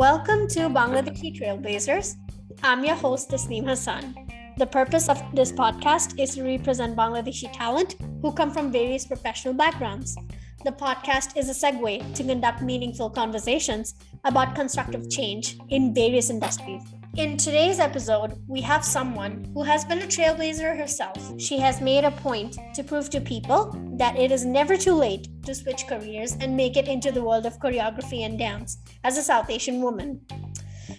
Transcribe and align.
Welcome 0.00 0.48
to 0.54 0.60
Bangladeshi 0.70 1.38
Trailblazers. 1.38 2.16
I'm 2.62 2.82
your 2.86 2.94
host, 2.94 3.28
Tasneem 3.28 3.66
Hassan. 3.66 4.14
The 4.56 4.64
purpose 4.64 5.10
of 5.10 5.22
this 5.34 5.52
podcast 5.52 6.18
is 6.18 6.36
to 6.36 6.42
represent 6.42 6.96
Bangladeshi 6.96 7.52
talent 7.52 7.96
who 8.22 8.32
come 8.32 8.50
from 8.50 8.72
various 8.72 9.06
professional 9.06 9.52
backgrounds. 9.52 10.16
The 10.64 10.72
podcast 10.72 11.36
is 11.36 11.50
a 11.50 11.52
segue 11.52 12.14
to 12.14 12.24
conduct 12.24 12.62
meaningful 12.62 13.10
conversations 13.10 13.94
about 14.24 14.54
constructive 14.54 15.02
hmm. 15.02 15.10
change 15.10 15.58
in 15.68 15.92
various 15.92 16.30
industries. 16.30 16.82
In 17.20 17.36
today's 17.36 17.80
episode, 17.80 18.42
we 18.46 18.62
have 18.62 18.82
someone 18.82 19.44
who 19.52 19.62
has 19.62 19.84
been 19.84 19.98
a 19.98 20.06
trailblazer 20.06 20.74
herself. 20.74 21.38
She 21.38 21.58
has 21.58 21.82
made 21.82 22.04
a 22.04 22.10
point 22.10 22.56
to 22.74 22.82
prove 22.82 23.10
to 23.10 23.20
people 23.20 23.76
that 23.98 24.16
it 24.16 24.32
is 24.32 24.46
never 24.46 24.74
too 24.74 24.94
late 24.94 25.28
to 25.44 25.54
switch 25.54 25.86
careers 25.86 26.38
and 26.40 26.56
make 26.56 26.78
it 26.78 26.88
into 26.88 27.12
the 27.12 27.22
world 27.22 27.44
of 27.44 27.58
choreography 27.58 28.24
and 28.24 28.38
dance 28.38 28.78
as 29.04 29.18
a 29.18 29.22
South 29.22 29.50
Asian 29.50 29.82
woman. 29.82 30.22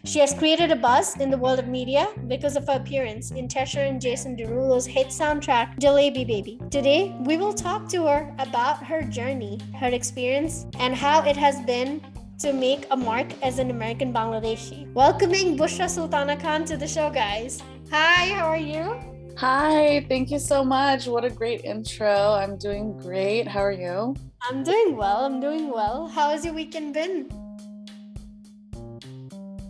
She 0.05 0.19
has 0.19 0.31
created 0.31 0.69
a 0.69 0.75
buzz 0.75 1.19
in 1.19 1.31
the 1.31 1.39
world 1.39 1.57
of 1.57 1.67
media 1.67 2.07
because 2.27 2.55
of 2.55 2.67
her 2.67 2.73
appearance 2.73 3.31
in 3.31 3.47
Tesher 3.47 3.89
and 3.89 3.99
Jason 3.99 4.37
Derulo's 4.37 4.85
hit 4.85 5.07
soundtrack, 5.07 5.79
Jalebi 5.79 6.27
Baby. 6.27 6.61
Today, 6.69 7.15
we 7.21 7.37
will 7.37 7.53
talk 7.53 7.89
to 7.89 8.05
her 8.05 8.31
about 8.37 8.83
her 8.83 9.01
journey, 9.01 9.59
her 9.79 9.89
experience, 9.89 10.67
and 10.77 10.93
how 10.93 11.23
it 11.23 11.35
has 11.35 11.59
been 11.61 11.99
to 12.41 12.53
make 12.53 12.87
a 12.89 12.97
mark 12.97 13.27
as 13.43 13.59
an 13.59 13.69
American 13.69 14.11
Bangladeshi. 14.11 14.91
Welcoming 14.93 15.55
Bushra 15.55 15.87
Sultana 15.87 16.35
Khan 16.35 16.65
to 16.65 16.75
the 16.75 16.87
show, 16.87 17.11
guys. 17.11 17.61
Hi, 17.91 18.29
how 18.33 18.47
are 18.47 18.57
you? 18.57 18.99
Hi, 19.37 20.03
thank 20.09 20.31
you 20.31 20.39
so 20.39 20.63
much. 20.63 21.05
What 21.05 21.23
a 21.23 21.29
great 21.29 21.63
intro. 21.63 22.33
I'm 22.33 22.57
doing 22.57 22.97
great. 22.97 23.47
How 23.47 23.59
are 23.59 23.71
you? 23.71 24.15
I'm 24.41 24.63
doing 24.63 24.97
well. 24.97 25.23
I'm 25.23 25.39
doing 25.39 25.69
well. 25.69 26.07
How 26.07 26.31
has 26.31 26.43
your 26.43 26.55
weekend 26.55 26.95
been? 26.95 27.29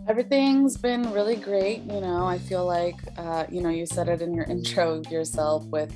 Everything's 0.08 0.78
been 0.78 1.12
really 1.12 1.36
great. 1.36 1.82
You 1.82 2.00
know, 2.00 2.24
I 2.24 2.38
feel 2.38 2.64
like, 2.64 2.96
uh, 3.18 3.44
you 3.50 3.60
know, 3.60 3.68
you 3.68 3.84
said 3.84 4.08
it 4.08 4.22
in 4.22 4.32
your 4.32 4.44
intro 4.48 5.02
yourself 5.10 5.66
with 5.66 5.94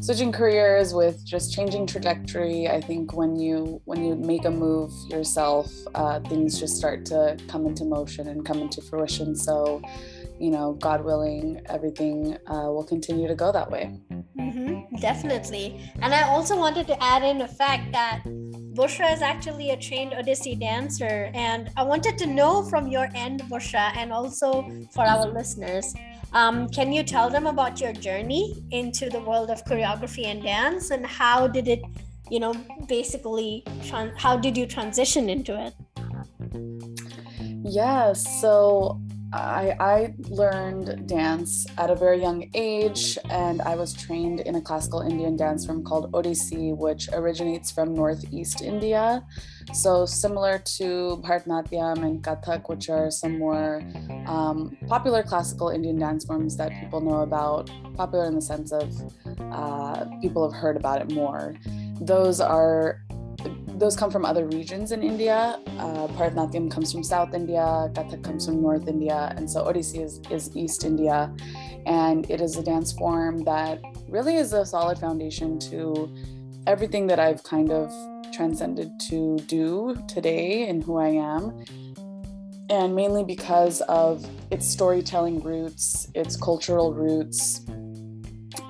switching 0.00 0.32
careers 0.32 0.94
with 0.94 1.24
just 1.24 1.52
changing 1.52 1.86
trajectory 1.86 2.68
i 2.68 2.80
think 2.80 3.12
when 3.12 3.36
you 3.36 3.80
when 3.84 4.04
you 4.04 4.14
make 4.16 4.44
a 4.44 4.50
move 4.50 4.90
yourself 5.08 5.70
uh, 5.94 6.18
things 6.20 6.58
just 6.58 6.76
start 6.76 7.04
to 7.04 7.36
come 7.48 7.66
into 7.66 7.84
motion 7.84 8.28
and 8.28 8.44
come 8.44 8.58
into 8.58 8.80
fruition. 8.82 9.34
So 9.36 9.82
you 10.40 10.50
know 10.50 10.72
god 10.74 11.04
willing 11.04 11.60
everything 11.68 12.36
uh, 12.46 12.68
will 12.74 12.84
continue 12.84 13.28
to 13.28 13.34
go 13.34 13.52
that 13.52 13.70
way. 13.70 13.84
Mm-hmm, 14.38 14.96
definitely. 14.96 15.80
And 16.00 16.14
i 16.14 16.22
also 16.22 16.58
wanted 16.58 16.86
to 16.88 17.02
add 17.02 17.22
in 17.22 17.38
the 17.38 17.48
fact 17.48 17.92
that 17.92 18.22
Bushra 18.74 19.12
is 19.12 19.20
actually 19.20 19.70
a 19.70 19.76
trained 19.76 20.12
Odissi 20.12 20.58
dancer, 20.58 21.30
and 21.34 21.70
I 21.76 21.82
wanted 21.82 22.16
to 22.16 22.26
know 22.26 22.62
from 22.70 22.88
your 22.88 23.06
end, 23.14 23.42
Bushra, 23.42 23.94
and 23.94 24.10
also 24.10 24.66
for 24.94 25.04
our 25.04 25.26
listeners, 25.26 25.92
um, 26.32 26.68
can 26.68 26.92
you 26.92 27.02
tell 27.02 27.28
them 27.30 27.46
about 27.46 27.80
your 27.80 27.92
journey 27.92 28.62
into 28.70 29.10
the 29.10 29.20
world 29.20 29.50
of 29.50 29.64
choreography 29.64 30.26
and 30.26 30.42
dance, 30.42 30.90
and 30.90 31.06
how 31.06 31.46
did 31.46 31.68
it, 31.68 31.82
you 32.30 32.40
know, 32.40 32.54
basically, 32.88 33.64
how 34.16 34.36
did 34.36 34.56
you 34.56 34.66
transition 34.66 35.28
into 35.28 35.58
it? 35.60 35.74
Yeah, 37.64 38.12
so 38.12 39.00
I, 39.32 39.74
I 39.80 40.14
learned 40.28 41.08
dance 41.08 41.66
at 41.78 41.90
a 41.90 41.94
very 41.94 42.20
young 42.20 42.50
age, 42.54 43.16
and 43.30 43.62
I 43.62 43.76
was 43.76 43.94
trained 43.94 44.40
in 44.40 44.56
a 44.56 44.60
classical 44.60 45.00
Indian 45.00 45.36
dance 45.36 45.64
form 45.64 45.82
called 45.84 46.12
Odissi, 46.12 46.76
which 46.76 47.08
originates 47.12 47.70
from 47.70 47.94
Northeast 47.94 48.60
India. 48.60 49.24
So, 49.72 50.04
similar 50.04 50.58
to 50.76 51.22
Bharatanatyam 51.24 52.04
and 52.04 52.22
Kathak, 52.22 52.68
which 52.68 52.90
are 52.90 53.10
some 53.10 53.38
more 53.38 53.82
um, 54.26 54.76
popular 54.86 55.22
classical 55.22 55.70
Indian 55.70 55.98
dance 55.98 56.24
forms 56.24 56.56
that 56.58 56.70
people 56.80 57.00
know 57.00 57.20
about, 57.20 57.70
popular 57.96 58.26
in 58.26 58.34
the 58.34 58.42
sense 58.42 58.70
of 58.70 58.92
uh, 59.50 60.04
people 60.20 60.50
have 60.50 60.58
heard 60.60 60.76
about 60.76 61.00
it 61.00 61.10
more. 61.12 61.54
Those 62.00 62.40
are 62.40 63.00
those 63.82 63.96
come 63.96 64.12
from 64.12 64.24
other 64.24 64.46
regions 64.46 64.92
in 64.92 65.02
India. 65.02 65.58
Uh, 65.76 66.06
comes 66.70 66.92
from 66.92 67.02
South 67.02 67.34
India, 67.34 67.90
Kathak 67.94 68.22
comes 68.22 68.46
from 68.46 68.62
North 68.62 68.86
India, 68.86 69.34
and 69.36 69.50
so 69.50 69.64
Odissi 69.64 70.04
is, 70.04 70.20
is 70.30 70.56
East 70.56 70.84
India. 70.84 71.34
And 71.84 72.30
it 72.30 72.40
is 72.40 72.56
a 72.56 72.62
dance 72.62 72.92
form 72.92 73.42
that 73.42 73.80
really 74.08 74.36
is 74.36 74.52
a 74.52 74.64
solid 74.64 74.98
foundation 74.98 75.58
to 75.70 76.08
everything 76.68 77.08
that 77.08 77.18
I've 77.18 77.42
kind 77.42 77.72
of 77.72 77.92
transcended 78.32 78.88
to 79.10 79.36
do 79.48 80.00
today 80.06 80.68
and 80.68 80.84
who 80.84 80.98
I 80.98 81.08
am. 81.08 81.64
And 82.70 82.94
mainly 82.94 83.24
because 83.24 83.80
of 83.82 84.24
its 84.52 84.64
storytelling 84.64 85.42
roots, 85.42 86.06
its 86.14 86.36
cultural 86.36 86.94
roots, 86.94 87.62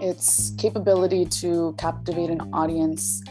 its 0.01 0.55
capability 0.57 1.27
to 1.43 1.75
captivate 1.77 2.31
an 2.31 2.41
audience 2.55 3.23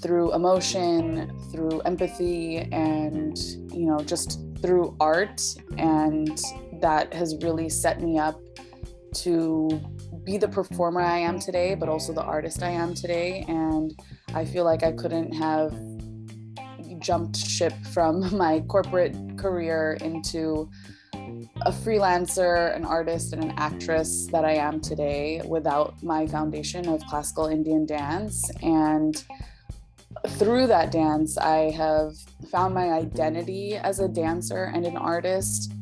through 0.00 0.34
emotion, 0.34 1.32
through 1.50 1.80
empathy, 1.80 2.58
and 2.72 3.38
you 3.72 3.86
know, 3.86 3.98
just 3.98 4.40
through 4.60 4.96
art. 5.00 5.40
And 5.76 6.40
that 6.80 7.12
has 7.12 7.36
really 7.42 7.68
set 7.68 8.00
me 8.00 8.18
up 8.18 8.40
to 9.14 9.80
be 10.24 10.36
the 10.36 10.48
performer 10.48 11.00
I 11.00 11.18
am 11.18 11.38
today, 11.38 11.74
but 11.74 11.88
also 11.88 12.12
the 12.12 12.22
artist 12.22 12.62
I 12.62 12.70
am 12.70 12.94
today. 12.94 13.44
And 13.48 13.98
I 14.34 14.44
feel 14.44 14.64
like 14.64 14.82
I 14.82 14.92
couldn't 14.92 15.32
have 15.32 15.72
jumped 17.00 17.36
ship 17.36 17.72
from 17.92 18.36
my 18.36 18.60
corporate 18.68 19.16
career 19.38 19.96
into 20.00 20.68
a 21.62 21.72
freelancer, 21.72 22.74
an 22.76 22.84
artist, 22.84 23.32
and 23.32 23.42
an 23.42 23.54
actress 23.56 24.26
that 24.32 24.44
I 24.44 24.54
am 24.54 24.80
today 24.80 25.42
without 25.46 26.00
my 26.02 26.26
foundation 26.26 26.88
of 26.88 27.04
classical 27.06 27.46
Indian 27.46 27.86
dance. 27.86 28.50
And 28.62 29.24
through 30.26 30.66
that 30.68 30.90
dance, 30.90 31.38
I 31.38 31.70
have 31.70 32.14
found 32.50 32.74
my 32.74 32.86
mm-hmm. 32.86 33.06
identity 33.06 33.76
as 33.76 34.00
a 34.00 34.08
dancer 34.08 34.70
and 34.74 34.86
an 34.86 34.96
artist 34.96 35.72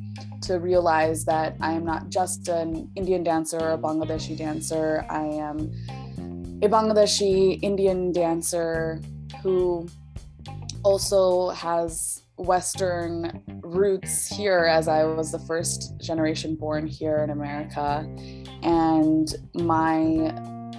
to 0.43 0.59
realize 0.59 1.25
that 1.25 1.57
I 1.61 1.73
am 1.73 1.85
not 1.85 2.09
just 2.09 2.49
an 2.49 2.91
Indian 2.95 3.23
dancer 3.25 3.59
or 3.59 3.73
a 3.73 3.79
Bangladeshi 3.79 4.37
dancer. 4.37 5.05
I 5.11 5.25
am 5.25 5.73
a 6.63 6.69
Bangladeshi 6.69 7.59
Indian 7.63 8.13
dancer 8.13 9.01
who 9.43 9.89
also 10.83 11.51
has 11.51 12.23
Western 12.37 13.43
roots 13.63 14.29
here, 14.29 14.65
as 14.65 14.89
I 14.89 15.05
was 15.05 15.33
the 15.33 15.39
first 15.39 15.99
generation 16.01 16.55
born 16.55 16.87
here 16.87 17.19
in 17.19 17.31
America. 17.31 18.07
And 18.63 19.35
my 19.55 20.33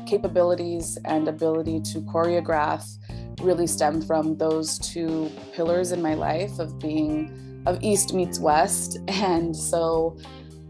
capabilities 0.07 0.97
and 1.05 1.27
ability 1.27 1.81
to 1.81 1.99
choreograph 2.01 2.85
really 3.41 3.67
stem 3.67 4.01
from 4.01 4.37
those 4.37 4.79
two 4.79 5.31
pillars 5.53 5.91
in 5.91 6.01
my 6.01 6.13
life 6.13 6.59
of 6.59 6.79
being 6.79 7.63
of 7.65 7.83
East 7.83 8.13
meets 8.13 8.39
West. 8.39 8.99
And 9.07 9.55
so 9.55 10.17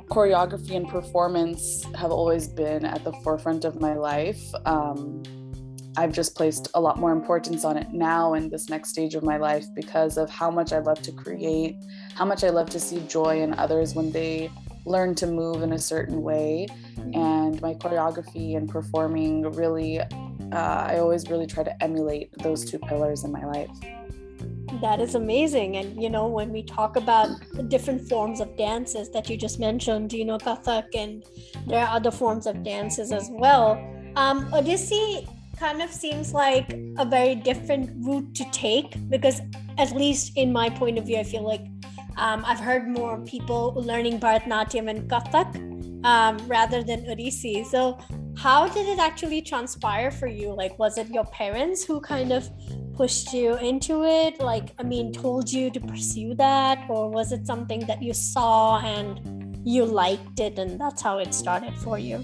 choreography 0.09 0.75
and 0.75 0.87
performance 0.87 1.83
have 1.95 2.11
always 2.11 2.47
been 2.47 2.85
at 2.85 3.03
the 3.03 3.11
forefront 3.23 3.65
of 3.65 3.81
my 3.81 3.93
life. 3.93 4.41
Um, 4.65 5.23
I've 5.97 6.13
just 6.13 6.35
placed 6.35 6.69
a 6.75 6.81
lot 6.81 6.99
more 6.99 7.11
importance 7.11 7.65
on 7.65 7.75
it 7.75 7.91
now 7.91 8.35
in 8.35 8.49
this 8.49 8.69
next 8.69 8.89
stage 8.89 9.15
of 9.15 9.23
my 9.23 9.37
life 9.37 9.65
because 9.75 10.17
of 10.17 10.29
how 10.29 10.51
much 10.51 10.71
I 10.71 10.79
love 10.79 11.01
to 11.01 11.11
create, 11.11 11.75
how 12.13 12.23
much 12.23 12.43
I 12.43 12.49
love 12.49 12.69
to 12.69 12.79
see 12.79 12.99
joy 13.07 13.41
in 13.41 13.53
others 13.55 13.95
when 13.95 14.11
they 14.11 14.51
learn 14.85 15.15
to 15.15 15.27
move 15.27 15.63
in 15.63 15.73
a 15.73 15.79
certain 15.79 16.21
way. 16.21 16.67
And 17.13 17.59
my 17.61 17.73
choreography 17.73 18.55
and 18.55 18.69
performing 18.69 19.51
really 19.53 19.99
uh, 20.53 20.85
I 20.89 20.99
always 20.99 21.29
really 21.29 21.47
try 21.47 21.63
to 21.63 21.83
emulate 21.83 22.31
those 22.39 22.69
two 22.69 22.79
pillars 22.79 23.23
in 23.23 23.31
my 23.31 23.45
life. 23.45 23.69
That 24.81 24.99
is 24.99 25.15
amazing. 25.15 25.77
And, 25.77 26.01
you 26.01 26.09
know, 26.09 26.27
when 26.27 26.51
we 26.51 26.61
talk 26.61 26.97
about 26.97 27.29
the 27.53 27.63
different 27.63 28.07
forms 28.07 28.39
of 28.39 28.55
dances 28.57 29.09
that 29.11 29.29
you 29.29 29.37
just 29.37 29.59
mentioned, 29.59 30.13
you 30.13 30.25
know, 30.25 30.37
Kathak, 30.37 30.93
and 30.93 31.23
there 31.65 31.79
are 31.79 31.95
other 31.95 32.11
forms 32.11 32.45
of 32.45 32.63
dances 32.63 33.11
as 33.11 33.29
well. 33.31 33.71
Um, 34.15 34.51
Odissi 34.51 35.27
kind 35.57 35.81
of 35.81 35.91
seems 35.91 36.33
like 36.33 36.71
a 36.97 37.05
very 37.05 37.35
different 37.35 37.89
route 38.05 38.35
to 38.35 38.45
take 38.51 39.09
because, 39.09 39.41
at 39.77 39.91
least 39.95 40.33
in 40.35 40.51
my 40.51 40.69
point 40.69 40.97
of 40.97 41.05
view, 41.05 41.17
I 41.17 41.23
feel 41.23 41.43
like 41.43 41.65
um, 42.17 42.43
I've 42.45 42.59
heard 42.59 42.87
more 42.87 43.17
people 43.21 43.73
learning 43.75 44.19
Bharatanatyam 44.19 44.89
and 44.89 45.09
Kathak 45.09 45.55
um, 46.05 46.37
rather 46.47 46.83
than 46.83 47.05
Odissi. 47.05 47.65
So, 47.65 47.97
how 48.37 48.67
did 48.67 48.87
it 48.87 48.99
actually 48.99 49.41
transpire 49.41 50.11
for 50.11 50.27
you? 50.27 50.53
Like 50.53 50.77
was 50.77 50.97
it 50.97 51.09
your 51.09 51.25
parents 51.25 51.83
who 51.83 51.99
kind 51.99 52.31
of 52.31 52.49
pushed 52.93 53.33
you 53.33 53.57
into 53.57 54.03
it? 54.03 54.39
Like 54.39 54.73
i 54.77 54.83
mean 54.83 55.11
told 55.11 55.51
you 55.51 55.71
to 55.71 55.79
pursue 55.79 56.35
that? 56.35 56.85
Or 56.87 57.09
was 57.09 57.31
it 57.31 57.47
something 57.47 57.81
that 57.87 58.01
you 58.01 58.13
saw 58.13 58.79
and 58.79 59.59
you 59.65 59.85
liked 59.85 60.39
it 60.39 60.59
and 60.59 60.79
that's 60.79 61.01
how 61.01 61.17
it 61.17 61.33
started 61.33 61.73
for 61.77 61.97
you? 61.97 62.23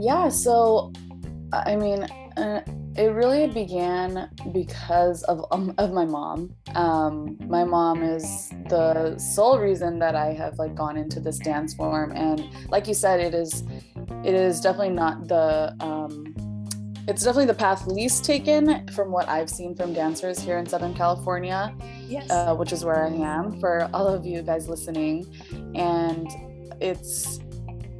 Yeah 0.00 0.28
so 0.28 0.92
i 1.52 1.76
mean 1.76 2.02
uh, 2.36 2.60
it 2.96 3.08
really 3.12 3.46
began 3.48 4.30
because 4.52 5.22
of 5.24 5.44
um, 5.50 5.74
of 5.78 5.92
my 5.92 6.04
mom. 6.04 6.54
Um, 6.74 7.36
my 7.46 7.64
mom 7.64 8.02
is 8.02 8.50
the 8.68 9.16
sole 9.18 9.58
reason 9.58 9.98
that 9.98 10.14
I 10.14 10.32
have 10.32 10.58
like 10.58 10.74
gone 10.74 10.96
into 10.96 11.20
this 11.20 11.38
dance 11.38 11.74
form, 11.74 12.12
and 12.12 12.44
like 12.70 12.86
you 12.86 12.94
said, 12.94 13.20
it 13.20 13.34
is 13.34 13.64
it 14.24 14.34
is 14.34 14.60
definitely 14.60 14.94
not 14.94 15.28
the 15.28 15.74
um, 15.80 16.34
it's 17.06 17.22
definitely 17.22 17.46
the 17.46 17.54
path 17.54 17.86
least 17.86 18.24
taken 18.24 18.86
from 18.88 19.10
what 19.12 19.28
I've 19.28 19.50
seen 19.50 19.74
from 19.74 19.92
dancers 19.92 20.38
here 20.38 20.56
in 20.56 20.66
Southern 20.66 20.94
California, 20.94 21.74
Yes. 22.06 22.30
uh, 22.30 22.54
which 22.54 22.72
is 22.72 22.82
where 22.84 23.04
I 23.04 23.10
am 23.10 23.60
for 23.60 23.90
all 23.92 24.06
of 24.06 24.24
you 24.24 24.40
guys 24.40 24.68
listening. 24.68 25.26
And 25.74 26.28
it's 26.80 27.40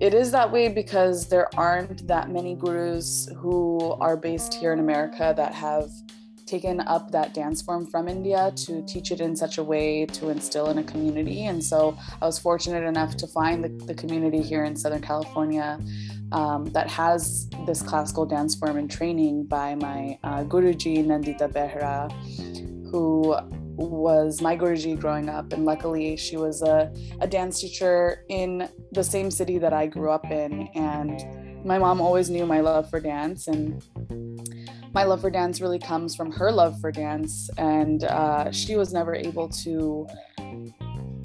it 0.01 0.15
is 0.15 0.31
that 0.33 0.51
way 0.51 0.69
because 0.69 1.29
there 1.29 1.49
aren't 1.57 2.07
that 2.09 2.31
many 2.31 2.55
gurus 2.55 3.29
who 3.37 3.93
are 4.01 4.17
based 4.17 4.55
here 4.55 4.73
in 4.73 4.81
America 4.81 5.35
that 5.37 5.55
have 5.55 5.91
taken 6.47 6.81
up 6.81 7.11
that 7.11 7.35
dance 7.35 7.63
form 7.63 7.87
from 7.87 8.09
India 8.09 8.53
to 8.57 8.83
teach 8.87 9.11
it 9.11 9.21
in 9.21 9.35
such 9.35 9.59
a 9.59 9.63
way 9.63 10.07
to 10.07 10.29
instill 10.29 10.69
in 10.71 10.79
a 10.79 10.85
community. 10.85 11.47
And 11.47 11.63
so 11.63 11.97
I 12.21 12.27
was 12.27 12.39
fortunate 12.39 12.85
enough 12.85 13.17
to 13.19 13.27
find 13.27 13.65
the, 13.65 13.69
the 13.87 13.95
community 13.95 14.43
here 14.43 14.65
in 14.65 14.77
Southern 14.77 15.03
California 15.03 15.79
um, 16.33 16.67
that 16.67 16.89
has 16.89 17.49
this 17.67 17.83
classical 17.83 18.27
dance 18.27 18.55
form 18.55 18.77
and 18.77 18.91
training 18.91 19.45
by 19.45 19.75
my 19.75 20.19
uh, 20.23 20.45
Guruji 20.45 21.05
Nandita 21.05 21.53
Behera, 21.53 22.11
who 22.91 23.37
was 23.77 24.41
my 24.41 24.57
Guruji 24.57 24.99
growing 24.99 25.29
up. 25.29 25.53
And 25.53 25.65
luckily, 25.65 26.17
she 26.17 26.37
was 26.37 26.63
a, 26.63 26.93
a 27.21 27.27
dance 27.27 27.61
teacher 27.61 28.25
in 28.29 28.69
the 28.93 29.05
same 29.05 29.31
city 29.31 29.59
that 29.59 29.73
I 29.73 29.87
grew 29.87 30.11
up 30.11 30.31
in. 30.31 30.69
And 30.75 31.65
my 31.65 31.79
mom 31.79 32.01
always 32.01 32.31
knew 32.31 32.47
my 32.47 32.61
love 32.61 32.89
for 32.91 33.01
dance. 33.01 33.49
And 33.49 33.83
my 34.95 35.03
love 35.03 35.21
for 35.21 35.31
dance 35.31 35.61
really 35.61 35.79
comes 35.79 36.15
from 36.15 36.31
her 36.31 36.53
love 36.53 36.81
for 36.81 36.93
dance. 36.93 37.51
And 37.59 38.05
uh, 38.05 38.53
she 38.53 38.77
was 38.77 38.93
never 38.93 39.15
able 39.15 39.49
to 39.49 40.07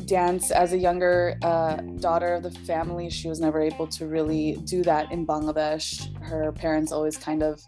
dance 0.06 0.50
as 0.50 0.74
a 0.74 0.77
younger 0.77 1.38
uh, 1.44 1.75
daughter 2.00 2.33
of 2.33 2.44
the 2.44 2.51
family. 2.51 3.12
She 3.12 3.27
was 3.30 3.39
never 3.39 3.62
able 3.62 3.86
to 3.88 4.07
really 4.07 4.57
do 4.63 4.81
that 4.83 5.12
in 5.12 5.25
Bangladesh. 5.27 6.07
Her 6.24 6.51
parents 6.51 6.92
always 6.92 7.16
kind 7.16 7.44
of 7.44 7.62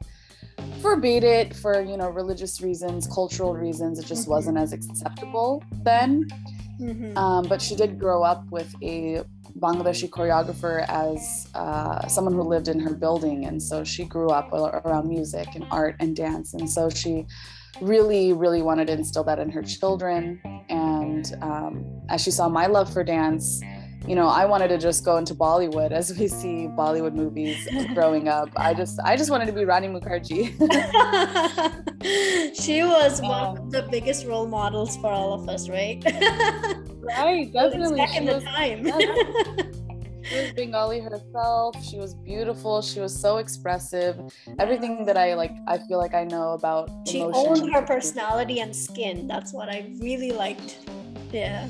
forbade 0.82 1.24
it 1.24 1.56
for 1.56 1.80
you 1.84 1.96
know 1.98 2.10
religious 2.10 2.62
reasons, 2.62 3.06
cultural 3.06 3.54
reasons. 3.54 4.00
It 4.00 4.08
just 4.08 4.26
Mhm. 4.26 4.32
wasn't 4.32 4.58
as 4.58 4.74
acceptable 4.74 5.64
then. 5.84 6.28
Mhm. 6.80 7.18
Um, 7.18 7.48
but 7.48 7.62
she 7.62 7.76
did 7.76 8.00
grow 8.00 8.24
up 8.24 8.46
with 8.52 8.74
a 8.82 9.24
Bangladeshi 9.60 10.10
choreographer 10.10 10.86
as 10.88 11.48
uh, 11.54 12.08
someone 12.08 12.34
who 12.34 12.42
lived 12.44 12.68
in 12.68 12.80
her 12.80 12.96
building, 12.96 13.46
and 13.46 13.62
so 13.62 13.84
she 13.84 14.06
grew 14.06 14.30
up 14.30 14.52
around 14.54 15.08
music 15.10 15.56
and 15.56 15.66
art 15.72 15.96
and 16.00 16.16
dance, 16.16 16.54
and 16.54 16.70
so 16.70 16.90
she 16.90 17.26
really, 17.82 18.32
really 18.34 18.62
wanted 18.62 18.88
to 18.88 18.94
instill 18.94 19.24
that 19.26 19.40
in 19.40 19.50
her 19.52 19.62
children. 19.64 20.40
And 20.70 21.26
um, 21.42 22.02
as 22.10 22.22
she 22.22 22.32
saw 22.32 22.48
my 22.48 22.68
love 22.68 22.92
for 22.92 23.04
dance, 23.04 23.62
you 24.08 24.16
know, 24.16 24.28
I 24.28 24.46
wanted 24.46 24.70
to 24.70 24.78
just 24.78 25.06
go 25.06 25.18
into 25.18 25.36
Bollywood 25.36 25.92
as 25.92 26.18
we 26.18 26.28
see 26.28 26.68
Bollywood 26.68 27.14
movies 27.14 27.68
growing 27.94 28.28
up. 28.28 28.50
I 28.58 28.74
just, 28.74 29.00
I 29.04 29.16
just 29.16 29.30
wanted 29.30 29.46
to 29.46 29.54
be 29.54 29.64
Rani 29.66 29.88
Mukherjee. 29.90 30.58
she 32.56 32.84
was 32.84 33.22
one 33.22 33.32
Um, 33.46 33.58
of 33.58 33.72
the 33.72 33.84
biggest 33.92 34.26
role 34.26 34.48
models 34.48 34.98
for 34.98 35.08
all 35.12 35.34
of 35.34 35.48
us, 35.48 35.70
right? 35.70 36.04
right, 37.02 37.52
definitely. 37.54 37.98
Back 37.98 38.10
She 38.10 38.18
in 38.18 38.26
the 38.26 38.34
was- 38.36 38.44
time. 38.44 38.86
She 40.24 40.36
was 40.38 40.52
Bengali 40.54 41.00
herself. 41.02 41.76
She 41.84 41.98
was 41.98 42.14
beautiful. 42.14 42.82
She 42.82 43.00
was 43.00 43.14
so 43.14 43.38
expressive. 43.38 44.18
Everything 44.60 45.06
that 45.06 45.18
I 45.18 45.34
like, 45.34 45.52
I 45.68 45.78
feel 45.80 45.98
like 45.98 46.14
I 46.14 46.24
know 46.24 46.52
about. 46.54 46.90
she 47.08 47.20
emotion. 47.22 47.64
owned 47.64 47.74
her 47.74 47.82
personality 47.82 48.62
and 48.62 48.74
skin. 48.74 49.28
That's 49.28 49.52
what 49.52 49.68
I 49.68 49.92
really 50.00 50.32
liked. 50.32 50.78
Yeah. 51.34 51.68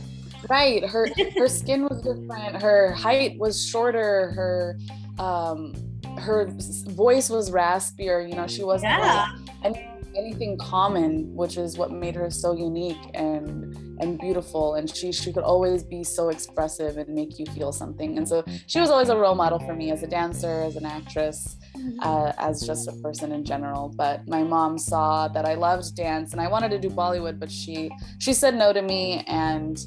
Right. 0.49 0.83
Her 0.85 1.07
her 1.37 1.47
skin 1.59 1.83
was 1.83 2.01
different. 2.01 2.61
Her 2.61 2.91
height 2.93 3.37
was 3.39 3.63
shorter. 3.65 4.31
Her 4.31 4.77
um 5.19 5.73
her 6.17 6.47
voice 6.89 7.29
was 7.29 7.51
raspier. 7.51 8.27
You 8.27 8.35
know, 8.35 8.47
she 8.47 8.63
wasn't 8.63 8.91
Yeah. 8.91 9.25
like 9.33 9.49
any, 9.63 9.87
anything 10.17 10.57
common, 10.57 11.33
which 11.35 11.57
is 11.57 11.77
what 11.77 11.91
made 11.91 12.15
her 12.15 12.29
so 12.29 12.53
unique 12.53 12.97
and 13.13 13.77
and 14.01 14.19
beautiful. 14.19 14.75
And 14.75 14.93
she 14.93 15.11
she 15.11 15.31
could 15.31 15.43
always 15.43 15.83
be 15.83 16.03
so 16.03 16.29
expressive 16.29 16.97
and 16.97 17.09
make 17.09 17.37
you 17.39 17.45
feel 17.47 17.71
something. 17.71 18.17
And 18.17 18.27
so 18.27 18.43
she 18.67 18.79
was 18.79 18.89
always 18.89 19.09
a 19.09 19.15
role 19.15 19.35
model 19.35 19.59
for 19.59 19.73
me 19.75 19.91
as 19.91 20.01
a 20.03 20.07
dancer, 20.07 20.61
as 20.63 20.75
an 20.75 20.85
actress. 20.85 21.57
uh, 22.03 22.31
as 22.37 22.61
just 22.61 22.87
a 22.87 22.91
person 23.01 23.31
in 23.31 23.43
general. 23.45 23.89
But 23.95 24.27
my 24.27 24.43
mom 24.43 24.77
saw 24.77 25.27
that 25.29 25.45
I 25.45 25.53
loved 25.55 25.95
dance 25.95 26.31
and 26.33 26.41
I 26.41 26.47
wanted 26.47 26.69
to 26.71 26.77
do 26.79 26.89
Bollywood, 26.89 27.39
but 27.39 27.49
she 27.51 27.89
she 28.19 28.33
said 28.33 28.55
no 28.55 28.73
to 28.73 28.81
me 28.81 29.23
and 29.27 29.79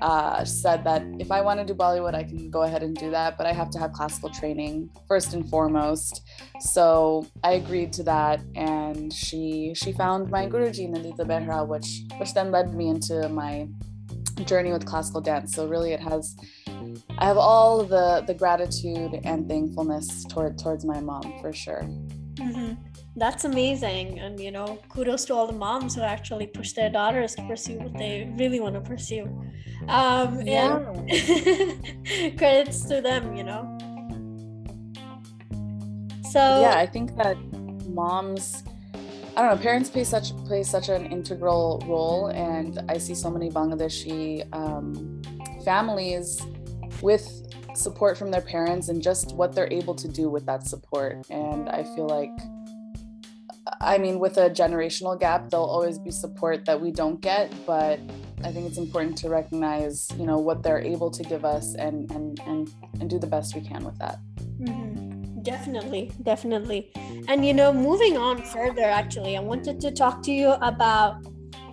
uh, 0.00 0.44
said 0.44 0.84
that 0.84 1.02
if 1.18 1.30
I 1.30 1.40
want 1.40 1.60
to 1.60 1.66
do 1.66 1.74
Bollywood, 1.74 2.14
I 2.14 2.24
can 2.24 2.50
go 2.50 2.62
ahead 2.62 2.82
and 2.82 2.96
do 2.96 3.10
that, 3.10 3.36
but 3.36 3.46
I 3.46 3.52
have 3.52 3.70
to 3.70 3.78
have 3.78 3.92
classical 3.92 4.30
training 4.30 4.90
first 5.06 5.34
and 5.34 5.48
foremost. 5.48 6.22
So 6.60 7.26
I 7.44 7.52
agreed 7.52 7.92
to 7.94 8.02
that, 8.04 8.40
and 8.54 9.12
she 9.12 9.74
she 9.74 9.92
found 9.92 10.30
my 10.30 10.46
Guruji 10.46 10.88
Nandita 10.88 11.26
Behera, 11.26 11.66
which 11.66 12.02
which 12.18 12.34
then 12.34 12.50
led 12.50 12.74
me 12.74 12.88
into 12.88 13.28
my 13.28 13.68
journey 14.44 14.72
with 14.72 14.86
classical 14.86 15.20
dance. 15.20 15.54
So 15.54 15.66
really, 15.66 15.92
it 15.92 16.00
has 16.00 16.36
I 17.18 17.26
have 17.26 17.36
all 17.36 17.84
the 17.84 18.24
the 18.26 18.34
gratitude 18.34 19.20
and 19.24 19.48
thankfulness 19.48 20.24
toward 20.24 20.58
towards 20.58 20.84
my 20.84 21.00
mom 21.00 21.34
for 21.40 21.52
sure. 21.52 21.88
Mhm. 22.34 22.76
That's 23.16 23.44
amazing. 23.44 24.20
And, 24.20 24.38
you 24.40 24.50
know, 24.50 24.78
kudos 24.88 25.24
to 25.26 25.34
all 25.34 25.46
the 25.46 25.52
moms 25.52 25.94
who 25.94 26.02
actually 26.02 26.46
push 26.46 26.72
their 26.72 26.90
daughters 26.90 27.34
to 27.34 27.42
pursue 27.42 27.78
what 27.78 27.96
they 27.98 28.32
really 28.38 28.60
want 28.60 28.74
to 28.76 28.80
pursue. 28.80 29.24
Um, 29.88 30.40
and 30.46 31.08
credits 32.38 32.84
to 32.84 33.00
them, 33.00 33.36
you 33.36 33.44
know. 33.44 33.78
So, 36.30 36.60
yeah, 36.60 36.76
I 36.76 36.86
think 36.86 37.16
that 37.16 37.36
moms 37.88 38.62
I 39.36 39.42
don't 39.42 39.56
know, 39.56 39.62
parents 39.62 39.88
play 39.88 40.04
such 40.04 40.36
play 40.44 40.62
such 40.62 40.88
an 40.88 41.06
integral 41.06 41.82
role 41.86 42.26
and 42.28 42.80
I 42.88 42.98
see 42.98 43.14
so 43.14 43.30
many 43.30 43.48
Bangladeshi 43.48 44.46
um, 44.52 45.22
families 45.64 46.42
with 47.00 47.24
support 47.76 48.16
from 48.18 48.30
their 48.30 48.40
parents 48.40 48.88
and 48.88 49.02
just 49.02 49.34
what 49.34 49.54
they're 49.54 49.72
able 49.72 49.94
to 49.94 50.08
do 50.08 50.28
with 50.28 50.46
that 50.46 50.66
support. 50.66 51.26
And 51.30 51.68
I 51.68 51.84
feel 51.84 52.06
like 52.06 52.30
I 53.80 53.98
mean, 53.98 54.18
with 54.18 54.36
a 54.36 54.50
generational 54.50 55.18
gap, 55.18 55.50
there'll 55.50 55.66
always 55.66 55.98
be 55.98 56.10
support 56.10 56.64
that 56.64 56.80
we 56.80 56.90
don't 56.90 57.20
get, 57.20 57.52
but 57.66 58.00
I 58.42 58.52
think 58.52 58.66
it's 58.66 58.78
important 58.78 59.16
to 59.18 59.28
recognize, 59.28 60.08
you 60.18 60.26
know, 60.26 60.38
what 60.38 60.62
they're 60.62 60.80
able 60.80 61.10
to 61.10 61.22
give 61.22 61.44
us 61.44 61.74
and 61.74 62.10
and 62.10 62.40
and, 62.46 62.72
and 63.00 63.10
do 63.10 63.18
the 63.18 63.26
best 63.26 63.54
we 63.54 63.60
can 63.60 63.84
with 63.84 63.98
that. 63.98 64.18
Mhm. 64.60 65.20
Definitely, 65.42 66.12
definitely. 66.22 66.90
And 67.28 67.46
you 67.46 67.54
know, 67.54 67.72
moving 67.72 68.16
on 68.18 68.42
further, 68.42 68.84
actually, 68.84 69.36
I 69.36 69.40
wanted 69.40 69.80
to 69.80 69.90
talk 69.90 70.22
to 70.24 70.32
you 70.32 70.50
about, 70.60 71.24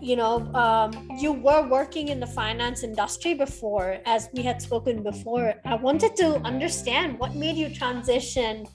you 0.01 0.15
know, 0.15 0.45
um, 0.53 1.09
you 1.17 1.31
were 1.33 1.67
working 1.67 2.09
in 2.09 2.19
the 2.19 2.27
finance 2.27 2.83
industry 2.83 3.33
before, 3.33 3.99
as 4.05 4.29
we 4.33 4.43
had 4.43 4.61
spoken 4.61 5.03
before. 5.03 5.55
I 5.65 5.75
wanted 5.75 6.15
to 6.17 6.35
understand 6.41 7.19
what 7.19 7.35
made 7.35 7.55
you 7.55 7.73
transition 7.73 8.65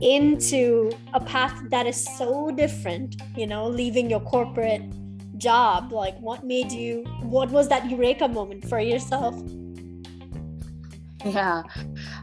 into 0.00 0.90
a 1.14 1.20
path 1.20 1.60
that 1.70 1.86
is 1.86 2.06
so 2.16 2.50
different, 2.50 3.20
you 3.36 3.46
know, 3.46 3.66
leaving 3.66 4.08
your 4.08 4.20
corporate 4.20 4.82
job. 5.36 5.92
Like, 5.92 6.18
what 6.18 6.44
made 6.44 6.72
you, 6.72 7.04
what 7.22 7.50
was 7.50 7.68
that 7.68 7.90
eureka 7.90 8.28
moment 8.28 8.68
for 8.68 8.80
yourself? 8.80 9.34
Yeah, 11.24 11.62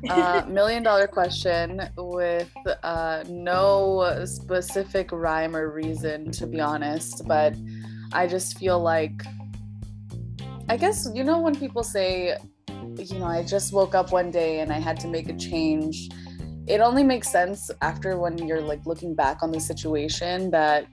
uh, 0.09 0.43
million 0.49 0.81
dollar 0.81 1.07
question 1.07 1.81
with 1.97 2.51
uh, 2.83 3.23
no 3.29 4.25
specific 4.25 5.11
rhyme 5.11 5.55
or 5.55 5.69
reason, 5.69 6.31
to 6.31 6.47
be 6.47 6.59
honest. 6.59 7.27
But 7.27 7.55
I 8.11 8.27
just 8.27 8.57
feel 8.57 8.79
like, 8.79 9.21
I 10.69 10.77
guess, 10.77 11.09
you 11.13 11.23
know, 11.23 11.39
when 11.39 11.55
people 11.55 11.83
say, 11.83 12.37
you 12.69 13.19
know, 13.19 13.25
I 13.25 13.43
just 13.43 13.73
woke 13.73 13.95
up 13.95 14.11
one 14.11 14.31
day 14.31 14.59
and 14.59 14.71
I 14.71 14.79
had 14.79 14.99
to 15.01 15.07
make 15.07 15.29
a 15.29 15.35
change, 15.35 16.09
it 16.67 16.81
only 16.81 17.03
makes 17.03 17.31
sense 17.31 17.71
after 17.81 18.17
when 18.17 18.37
you're 18.37 18.61
like 18.61 18.85
looking 18.85 19.15
back 19.15 19.41
on 19.41 19.51
the 19.51 19.59
situation 19.59 20.51
that 20.51 20.85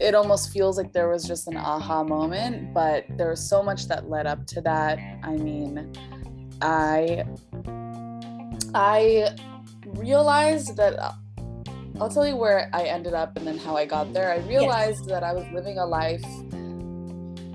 it 0.00 0.14
almost 0.14 0.52
feels 0.52 0.76
like 0.76 0.92
there 0.92 1.08
was 1.08 1.24
just 1.24 1.48
an 1.48 1.56
aha 1.56 2.04
moment, 2.04 2.72
but 2.72 3.04
there 3.16 3.30
was 3.30 3.40
so 3.40 3.62
much 3.62 3.88
that 3.88 4.08
led 4.08 4.26
up 4.26 4.46
to 4.46 4.60
that. 4.60 4.98
I 5.22 5.36
mean, 5.36 5.92
I 6.60 7.24
I 8.74 9.34
realized 9.86 10.76
that 10.76 11.14
I'll 12.00 12.08
tell 12.08 12.26
you 12.26 12.36
where 12.36 12.70
I 12.72 12.84
ended 12.84 13.14
up 13.14 13.36
and 13.36 13.44
then 13.44 13.58
how 13.58 13.76
I 13.76 13.84
got 13.84 14.12
there. 14.12 14.32
I 14.32 14.38
realized 14.46 15.06
that 15.08 15.24
I 15.24 15.32
was 15.32 15.44
living 15.52 15.78
a 15.78 15.86
life 15.86 16.24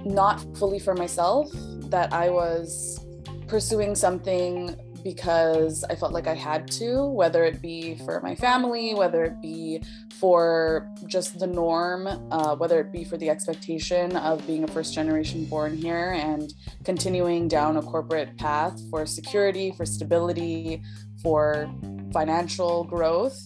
not 0.06 0.46
fully 0.58 0.80
for 0.80 0.94
myself, 0.94 1.50
that 1.90 2.12
I 2.12 2.30
was 2.30 3.00
pursuing 3.48 3.96
something 3.96 4.76
because 5.02 5.86
I 5.90 5.96
felt 5.96 6.12
like 6.12 6.28
I 6.28 6.34
had 6.34 6.70
to, 6.72 7.06
whether 7.06 7.46
it 7.46 7.62
be 7.62 7.96
for 8.06 8.20
my 8.22 8.36
family, 8.36 8.94
whether 8.94 9.24
it 9.24 9.42
be 9.42 9.82
for 10.20 10.90
just 11.08 11.40
the 11.40 11.48
norm, 11.48 12.08
uh, 12.08 12.56
whether 12.56 12.82
it 12.82 12.92
be 12.92 13.06
for 13.06 13.16
the 13.18 13.30
expectation 13.30 14.16
of 14.18 14.46
being 14.46 14.66
a 14.66 14.68
first 14.68 14.94
generation 14.94 15.46
born 15.46 15.78
here 15.78 16.12
and 16.12 16.54
continuing 16.84 17.48
down 17.48 17.78
a 17.78 17.82
corporate 17.82 18.38
path 18.38 18.82
for 18.90 19.06
security, 19.06 19.72
for 19.72 19.86
stability, 19.86 20.82
for 21.22 21.74
financial 22.12 22.84
growth. 22.84 23.40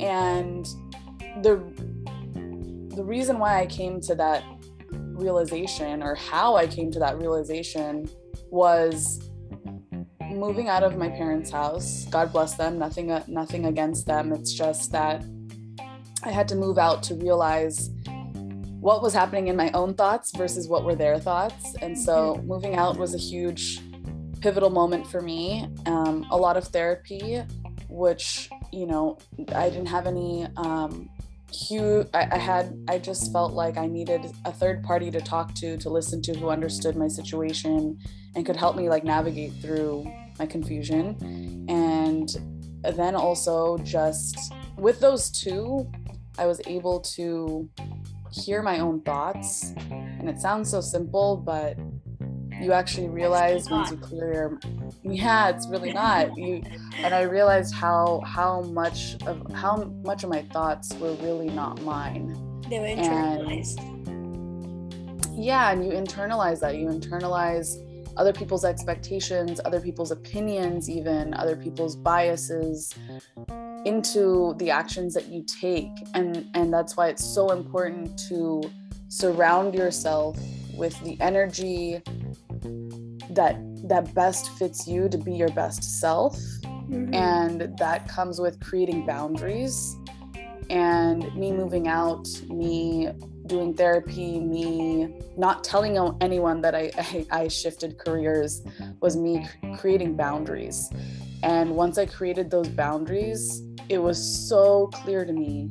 And 0.00 0.66
the 1.42 1.62
the 2.94 3.04
reason 3.04 3.38
why 3.38 3.60
I 3.60 3.66
came 3.66 4.00
to 4.02 4.14
that 4.16 4.42
realization 4.90 6.02
or 6.02 6.14
how 6.14 6.56
I 6.56 6.66
came 6.66 6.90
to 6.92 6.98
that 6.98 7.18
realization 7.18 8.08
was 8.50 9.30
moving 10.30 10.68
out 10.68 10.82
of 10.82 10.96
my 10.96 11.08
parents' 11.08 11.50
house. 11.50 12.06
God 12.06 12.32
bless 12.32 12.54
them. 12.54 12.78
Nothing 12.78 13.16
nothing 13.28 13.66
against 13.66 14.06
them. 14.06 14.32
It's 14.32 14.52
just 14.52 14.92
that 14.92 15.24
I 16.24 16.30
had 16.30 16.48
to 16.48 16.56
move 16.56 16.78
out 16.78 17.02
to 17.04 17.14
realize 17.14 17.90
what 18.80 19.02
was 19.02 19.12
happening 19.12 19.48
in 19.48 19.56
my 19.56 19.70
own 19.72 19.94
thoughts 19.94 20.30
versus 20.36 20.68
what 20.68 20.84
were 20.84 20.94
their 20.94 21.18
thoughts. 21.18 21.74
And 21.82 21.98
so 21.98 22.34
mm-hmm. 22.34 22.46
moving 22.46 22.74
out 22.76 22.96
was 22.96 23.14
a 23.14 23.18
huge 23.18 23.80
pivotal 24.40 24.70
moment 24.70 25.06
for 25.06 25.20
me. 25.20 25.68
Um, 25.86 26.26
a 26.30 26.36
lot 26.36 26.56
of 26.56 26.64
therapy, 26.68 27.42
which 27.88 28.48
you 28.72 28.86
know 28.86 29.18
I 29.54 29.68
didn't 29.70 29.86
have 29.86 30.06
any 30.06 30.46
um, 30.56 31.08
huge 31.50 32.06
I, 32.12 32.28
I, 32.32 32.36
had 32.36 32.78
i 32.90 32.98
just 32.98 33.32
felt 33.32 33.54
like 33.54 33.78
i 33.78 33.86
needed 33.86 34.20
a 34.44 34.52
third 34.52 34.84
party 34.84 35.10
to 35.10 35.18
talk 35.18 35.54
to 35.54 35.78
to 35.78 35.88
listen 35.88 36.20
to 36.20 36.34
who 36.34 36.50
understood 36.50 36.94
my 36.94 37.08
situation 37.08 37.98
and 38.36 38.44
could 38.44 38.54
help 38.54 38.76
me 38.76 38.90
like 38.90 39.02
navigate 39.02 39.54
through 39.62 40.04
my 40.38 40.46
confusion. 40.46 41.66
And 41.68 42.28
then 42.96 43.14
also 43.14 43.78
just 43.78 44.52
with 44.76 45.00
those 45.00 45.30
two 45.30 45.90
i 46.38 46.46
was 46.46 46.60
able 46.66 47.00
to 47.00 47.68
hear 48.30 48.62
my 48.62 48.78
own 48.78 49.00
thoughts. 49.00 49.72
And 49.90 50.28
it 50.28 50.38
sounds 50.38 50.70
so 50.70 50.80
simple 50.80 51.36
but 51.36 51.76
you 52.60 52.72
actually 52.72 53.08
realize 53.08 53.70
once 53.70 53.90
you 53.90 53.96
clear 53.96 54.32
your 54.32 54.60
yeah 55.02 55.48
it's 55.48 55.66
really 55.68 55.92
not. 55.92 56.36
You 56.36 56.62
and 56.98 57.14
i 57.14 57.22
realized 57.22 57.74
how 57.74 58.22
how 58.26 58.62
much 58.62 59.16
of 59.26 59.50
how 59.52 59.84
much 60.04 60.24
of 60.24 60.30
my 60.30 60.42
thoughts 60.52 60.94
were 60.94 61.14
really 61.14 61.48
not 61.48 61.80
mine. 61.82 62.34
They 62.68 62.78
were 62.78 62.86
internalized. 62.86 63.78
And, 63.78 65.44
yeah 65.44 65.70
and 65.70 65.84
you 65.84 65.92
internalize 65.92 66.60
that. 66.60 66.76
You 66.76 66.88
internalize 66.88 67.76
other 68.16 68.32
people's 68.32 68.64
expectations 68.64 69.60
other 69.64 69.80
people's 69.80 70.10
opinions 70.10 70.90
even 70.90 71.32
other 71.34 71.54
people's 71.54 71.94
biases 71.94 72.92
into 73.84 74.54
the 74.58 74.70
actions 74.70 75.14
that 75.14 75.26
you 75.26 75.44
take. 75.44 75.90
And 76.14 76.48
and 76.54 76.72
that's 76.72 76.96
why 76.96 77.08
it's 77.08 77.24
so 77.24 77.50
important 77.50 78.18
to 78.28 78.62
surround 79.08 79.74
yourself 79.74 80.38
with 80.74 80.98
the 81.02 81.18
energy 81.20 82.02
that 83.38 83.56
that 83.88 84.12
best 84.14 84.50
fits 84.58 84.88
you 84.88 85.08
to 85.08 85.16
be 85.16 85.32
your 85.32 85.48
best 85.50 86.00
self 86.00 86.36
mm-hmm. 86.36 87.14
and 87.14 87.72
that 87.78 88.08
comes 88.08 88.40
with 88.40 88.58
creating 88.58 89.06
boundaries 89.06 89.96
and 90.70 91.32
me 91.36 91.52
moving 91.52 91.86
out 91.86 92.26
me 92.48 93.08
doing 93.46 93.72
therapy 93.72 94.40
me 94.40 95.08
not 95.36 95.62
telling 95.62 95.96
anyone 96.20 96.60
that 96.60 96.74
I, 96.74 96.90
I, 96.98 97.26
I 97.30 97.48
shifted 97.48 97.96
careers 97.96 98.60
was 99.00 99.16
me 99.16 99.46
creating 99.76 100.16
boundaries 100.16 100.90
and 101.44 101.70
once 101.70 101.96
i 101.96 102.06
created 102.06 102.50
those 102.50 102.68
boundaries 102.68 103.62
it 103.88 103.98
was 103.98 104.18
so 104.48 104.88
clear 104.88 105.24
to 105.24 105.32
me 105.32 105.70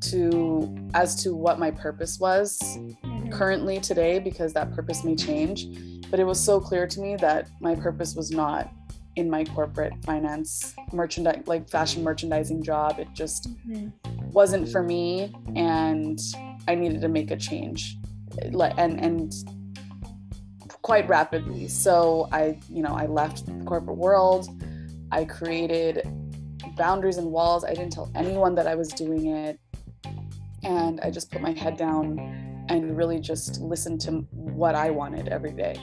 to 0.00 0.90
as 0.94 1.14
to 1.22 1.32
what 1.32 1.60
my 1.60 1.70
purpose 1.70 2.18
was 2.18 2.58
mm-hmm. 2.60 3.30
currently 3.30 3.78
today 3.78 4.18
because 4.18 4.52
that 4.52 4.72
purpose 4.72 5.04
may 5.04 5.14
change 5.14 5.68
but 6.10 6.18
it 6.18 6.24
was 6.24 6.42
so 6.42 6.60
clear 6.60 6.86
to 6.86 7.00
me 7.00 7.16
that 7.16 7.48
my 7.60 7.74
purpose 7.74 8.14
was 8.14 8.30
not 8.30 8.72
in 9.16 9.28
my 9.28 9.44
corporate 9.44 9.92
finance 10.04 10.74
merchandise 10.92 11.42
like 11.46 11.68
fashion 11.68 12.02
merchandising 12.02 12.62
job. 12.62 12.98
It 12.98 13.08
just 13.12 13.48
mm-hmm. 13.68 14.30
wasn't 14.30 14.68
for 14.68 14.82
me 14.82 15.34
and 15.56 16.18
i 16.68 16.74
needed 16.74 17.00
to 17.00 17.08
make 17.08 17.30
a 17.30 17.36
change 17.36 17.96
and 18.42 19.00
and 19.00 19.32
quite 20.82 21.08
rapidly. 21.08 21.68
So 21.68 22.28
i 22.32 22.58
you 22.68 22.82
know 22.82 22.94
i 22.94 23.06
left 23.06 23.46
the 23.46 23.64
corporate 23.64 23.96
world. 23.96 24.48
I 25.12 25.24
created 25.24 26.02
boundaries 26.76 27.16
and 27.16 27.26
walls. 27.32 27.64
I 27.64 27.74
didn't 27.74 27.92
tell 27.92 28.10
anyone 28.14 28.54
that 28.54 28.66
i 28.66 28.74
was 28.74 28.88
doing 28.88 29.26
it. 29.26 29.58
And 30.62 31.00
i 31.00 31.10
just 31.10 31.30
put 31.30 31.40
my 31.40 31.52
head 31.52 31.76
down 31.76 32.18
and 32.68 32.96
really 32.96 33.18
just 33.18 33.60
listened 33.60 34.00
to 34.00 34.12
what 34.30 34.76
i 34.76 34.90
wanted 34.90 35.28
every 35.28 35.52
day 35.52 35.76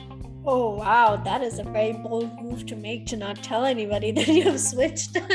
Oh 0.50 0.70
wow, 0.70 1.16
that 1.24 1.42
is 1.42 1.58
a 1.58 1.62
very 1.62 1.92
bold 1.92 2.32
move 2.40 2.64
to 2.68 2.74
make 2.74 3.04
to 3.08 3.18
not 3.18 3.36
tell 3.42 3.66
anybody 3.66 4.12
that 4.16 4.28
you 4.28 4.44
have 4.44 4.58
switched. 4.58 5.18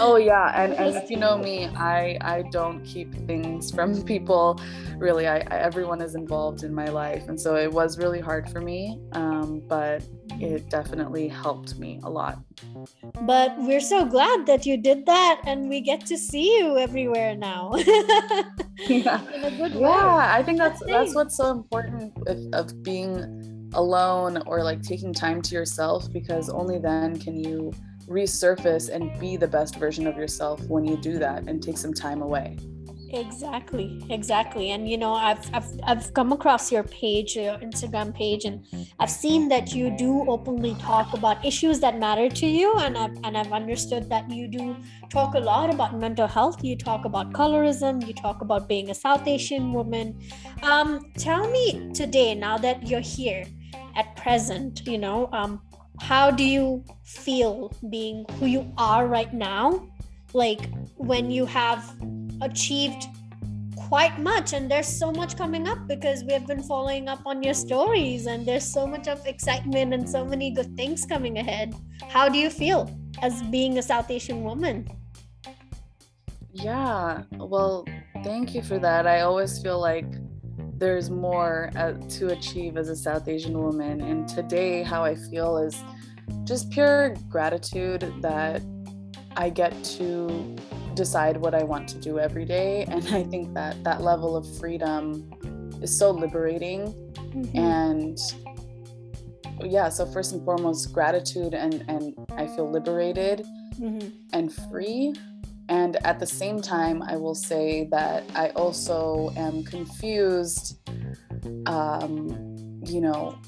oh 0.00 0.16
yeah, 0.16 0.50
and, 0.60 0.72
and 0.72 0.96
if 0.96 1.08
you 1.08 1.16
know 1.16 1.38
me, 1.38 1.66
I 1.76 2.18
I 2.20 2.42
don't 2.50 2.84
keep 2.84 3.14
things 3.28 3.70
from 3.70 4.02
people. 4.02 4.60
Really, 4.96 5.28
I, 5.28 5.36
I 5.36 5.58
everyone 5.70 6.02
is 6.02 6.16
involved 6.16 6.64
in 6.64 6.74
my 6.74 6.86
life, 6.86 7.28
and 7.28 7.40
so 7.40 7.54
it 7.54 7.70
was 7.70 7.96
really 7.96 8.18
hard 8.18 8.50
for 8.50 8.60
me. 8.60 8.98
Um, 9.12 9.62
but 9.68 10.02
it 10.40 10.68
definitely 10.68 11.28
helped 11.28 11.78
me 11.78 12.00
a 12.02 12.10
lot. 12.10 12.38
But 13.20 13.54
we're 13.56 13.86
so 13.94 14.04
glad 14.04 14.46
that 14.46 14.66
you 14.66 14.78
did 14.78 15.06
that, 15.06 15.42
and 15.46 15.68
we 15.68 15.80
get 15.80 16.04
to 16.06 16.18
see 16.18 16.58
you 16.58 16.76
everywhere 16.76 17.36
now. 17.36 17.74
yeah, 18.88 19.20
yeah. 19.70 20.34
I 20.34 20.42
think 20.42 20.58
that's 20.58 20.82
that's 20.84 21.14
what's 21.14 21.36
so 21.36 21.52
important 21.52 22.12
of, 22.26 22.38
of 22.52 22.82
being 22.82 23.49
alone 23.74 24.42
or 24.46 24.62
like 24.62 24.82
taking 24.82 25.12
time 25.12 25.40
to 25.42 25.54
yourself 25.54 26.12
because 26.12 26.48
only 26.48 26.78
then 26.78 27.18
can 27.18 27.36
you 27.36 27.72
resurface 28.10 28.90
and 28.90 29.18
be 29.20 29.36
the 29.36 29.46
best 29.46 29.76
version 29.76 30.06
of 30.06 30.16
yourself 30.16 30.60
when 30.64 30.84
you 30.84 30.96
do 30.96 31.18
that 31.18 31.44
and 31.46 31.62
take 31.62 31.78
some 31.78 31.94
time 31.94 32.22
away. 32.22 32.56
Exactly 33.12 34.04
exactly. 34.08 34.70
And 34.70 34.88
you 34.88 34.96
know 34.96 35.14
I've, 35.14 35.44
I've 35.52 35.66
i've 35.84 36.14
come 36.14 36.32
across 36.32 36.70
your 36.70 36.84
page 36.84 37.34
your 37.34 37.58
instagram 37.58 38.14
page 38.14 38.44
and 38.44 38.64
i've 39.00 39.10
seen 39.10 39.48
that 39.48 39.74
you 39.74 39.90
do 39.96 40.24
openly 40.28 40.76
talk 40.76 41.12
about 41.12 41.44
issues 41.44 41.80
that 41.80 41.98
matter 41.98 42.28
to 42.28 42.46
you 42.46 42.72
and 42.78 42.96
i've 42.96 43.16
and 43.24 43.36
i've 43.36 43.52
understood 43.52 44.08
that 44.10 44.30
you 44.30 44.46
do 44.46 44.76
talk 45.08 45.34
a 45.34 45.40
lot 45.40 45.74
about 45.74 45.98
mental 45.98 46.28
health. 46.28 46.62
You 46.62 46.76
talk 46.76 47.04
about 47.04 47.32
colorism 47.32 48.06
you 48.06 48.14
talk 48.14 48.42
about 48.42 48.68
being 48.68 48.90
a 48.90 48.94
south 48.94 49.26
asian 49.26 49.72
woman. 49.72 50.20
Um 50.62 51.10
tell 51.18 51.50
me 51.50 51.90
today 51.92 52.36
now 52.36 52.58
that 52.58 52.86
you're 52.86 53.00
here 53.00 53.44
at 53.96 54.16
present 54.16 54.86
you 54.86 54.98
know 54.98 55.28
um 55.32 55.60
how 56.00 56.30
do 56.30 56.44
you 56.44 56.82
feel 57.04 57.72
being 57.90 58.24
who 58.38 58.46
you 58.46 58.72
are 58.78 59.06
right 59.06 59.32
now? 59.32 59.86
Like 60.32 60.70
when 60.96 61.30
you 61.30 61.44
have 61.46 61.94
achieved 62.40 63.06
quite 63.76 64.18
much 64.18 64.52
and 64.52 64.70
there's 64.70 64.86
so 64.86 65.12
much 65.12 65.36
coming 65.36 65.68
up 65.68 65.86
because 65.86 66.24
we 66.24 66.32
have 66.32 66.46
been 66.46 66.62
following 66.62 67.08
up 67.08 67.20
on 67.26 67.42
your 67.42 67.54
stories 67.54 68.26
and 68.26 68.46
there's 68.46 68.64
so 68.64 68.86
much 68.86 69.08
of 69.08 69.24
excitement 69.26 69.92
and 69.92 70.08
so 70.08 70.24
many 70.24 70.50
good 70.50 70.74
things 70.76 71.04
coming 71.04 71.38
ahead. 71.38 71.74
How 72.08 72.28
do 72.28 72.38
you 72.38 72.50
feel 72.50 72.90
as 73.20 73.42
being 73.44 73.78
a 73.78 73.82
south 73.82 74.10
asian 74.10 74.42
woman? 74.42 74.88
Yeah 76.52 77.24
well 77.36 77.84
thank 78.22 78.54
you 78.54 78.62
for 78.62 78.78
that. 78.78 79.06
I 79.06 79.20
always 79.20 79.60
feel 79.60 79.80
like 79.80 80.06
there's 80.80 81.10
more 81.10 81.70
uh, 81.76 81.92
to 81.92 82.28
achieve 82.28 82.76
as 82.76 82.88
a 82.88 82.96
South 82.96 83.28
Asian 83.28 83.56
woman. 83.62 84.00
And 84.00 84.26
today, 84.26 84.82
how 84.82 85.04
I 85.04 85.14
feel 85.14 85.58
is 85.58 85.76
just 86.44 86.70
pure 86.70 87.14
gratitude 87.28 88.12
that 88.22 88.62
I 89.36 89.50
get 89.50 89.72
to 89.98 90.56
decide 90.94 91.36
what 91.36 91.54
I 91.54 91.62
want 91.62 91.88
to 91.90 91.98
do 91.98 92.18
every 92.18 92.44
day. 92.44 92.86
And 92.90 93.06
I 93.08 93.22
think 93.22 93.54
that 93.54 93.84
that 93.84 94.02
level 94.02 94.36
of 94.36 94.44
freedom 94.58 95.30
is 95.82 95.96
so 95.96 96.10
liberating. 96.10 96.92
Mm-hmm. 97.14 97.58
And 97.58 98.18
yeah, 99.62 99.90
so 99.90 100.06
first 100.06 100.32
and 100.32 100.42
foremost, 100.44 100.92
gratitude, 100.92 101.52
and, 101.52 101.84
and 101.88 102.14
I 102.32 102.46
feel 102.46 102.70
liberated 102.70 103.46
mm-hmm. 103.78 104.08
and 104.32 104.50
free 104.70 105.14
and 105.70 106.04
at 106.04 106.18
the 106.18 106.26
same 106.26 106.60
time, 106.60 107.00
I 107.00 107.16
will 107.16 107.34
say 107.34 107.86
that 107.92 108.24
I 108.34 108.48
also 108.50 109.32
am 109.36 109.62
confused, 109.62 110.80
um, 111.66 112.80
you 112.84 113.00
know, 113.00 113.38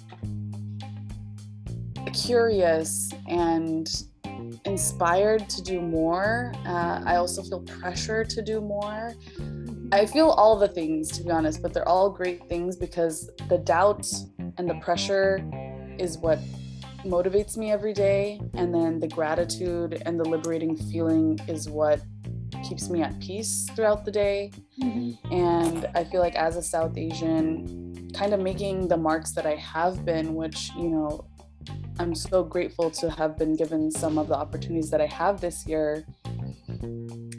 curious 2.14 3.10
and 3.26 3.88
inspired 4.64 5.48
to 5.48 5.62
do 5.62 5.80
more. 5.80 6.52
Uh, 6.64 7.02
I 7.04 7.16
also 7.16 7.42
feel 7.42 7.62
pressure 7.62 8.22
to 8.24 8.40
do 8.40 8.60
more. 8.60 9.14
I 9.90 10.06
feel 10.06 10.30
all 10.30 10.56
the 10.56 10.68
things, 10.68 11.08
to 11.18 11.24
be 11.24 11.30
honest, 11.32 11.60
but 11.60 11.74
they're 11.74 11.88
all 11.88 12.08
great 12.08 12.48
things 12.48 12.76
because 12.76 13.28
the 13.48 13.58
doubt 13.58 14.06
and 14.58 14.70
the 14.70 14.78
pressure 14.80 15.44
is 15.98 16.18
what 16.18 16.38
motivates 17.04 17.56
me 17.56 17.72
every 17.72 17.92
day 17.92 18.40
and 18.54 18.72
then 18.72 19.00
the 19.00 19.08
gratitude 19.08 20.00
and 20.06 20.20
the 20.20 20.24
liberating 20.24 20.76
feeling 20.76 21.36
is 21.48 21.68
what 21.68 22.00
keeps 22.62 22.88
me 22.88 23.02
at 23.02 23.18
peace 23.20 23.68
throughout 23.74 24.04
the 24.04 24.10
day 24.10 24.50
mm-hmm. 24.80 25.32
and 25.32 25.86
i 25.94 26.04
feel 26.04 26.20
like 26.20 26.34
as 26.34 26.56
a 26.56 26.62
south 26.62 26.96
asian 26.96 28.10
kind 28.14 28.32
of 28.32 28.40
making 28.40 28.88
the 28.88 28.96
marks 28.96 29.32
that 29.32 29.46
i 29.46 29.54
have 29.56 30.04
been 30.04 30.34
which 30.34 30.70
you 30.76 30.88
know 30.88 31.24
i'm 31.98 32.14
so 32.14 32.42
grateful 32.42 32.90
to 32.90 33.10
have 33.10 33.36
been 33.38 33.54
given 33.56 33.90
some 33.90 34.18
of 34.18 34.28
the 34.28 34.34
opportunities 34.34 34.90
that 34.90 35.00
i 35.00 35.06
have 35.06 35.40
this 35.40 35.66
year 35.66 36.04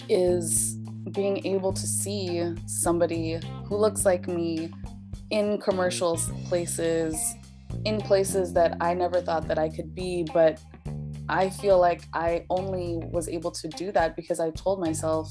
is 0.10 0.78
being 1.12 1.46
able 1.46 1.72
to 1.72 1.86
see 1.86 2.44
somebody 2.66 3.40
who 3.66 3.76
looks 3.78 4.06
like 4.06 4.28
me 4.28 4.72
in 5.30 5.58
commercial 5.58 6.18
places 6.46 7.36
in 7.86 8.00
places 8.00 8.54
that 8.54 8.78
I 8.80 8.94
never 8.94 9.22
thought 9.22 9.48
that 9.48 9.58
I 9.58 9.70
could 9.70 9.94
be, 9.94 10.26
but 10.34 10.60
I 11.30 11.50
feel 11.50 11.80
like 11.80 12.04
I 12.14 12.46
only 12.50 13.00
was 13.12 13.30
able 13.30 13.52
to 13.52 13.68
do 13.68 13.92
that 13.94 14.16
because 14.16 14.40
I 14.40 14.52
told 14.52 14.80
myself 14.80 15.30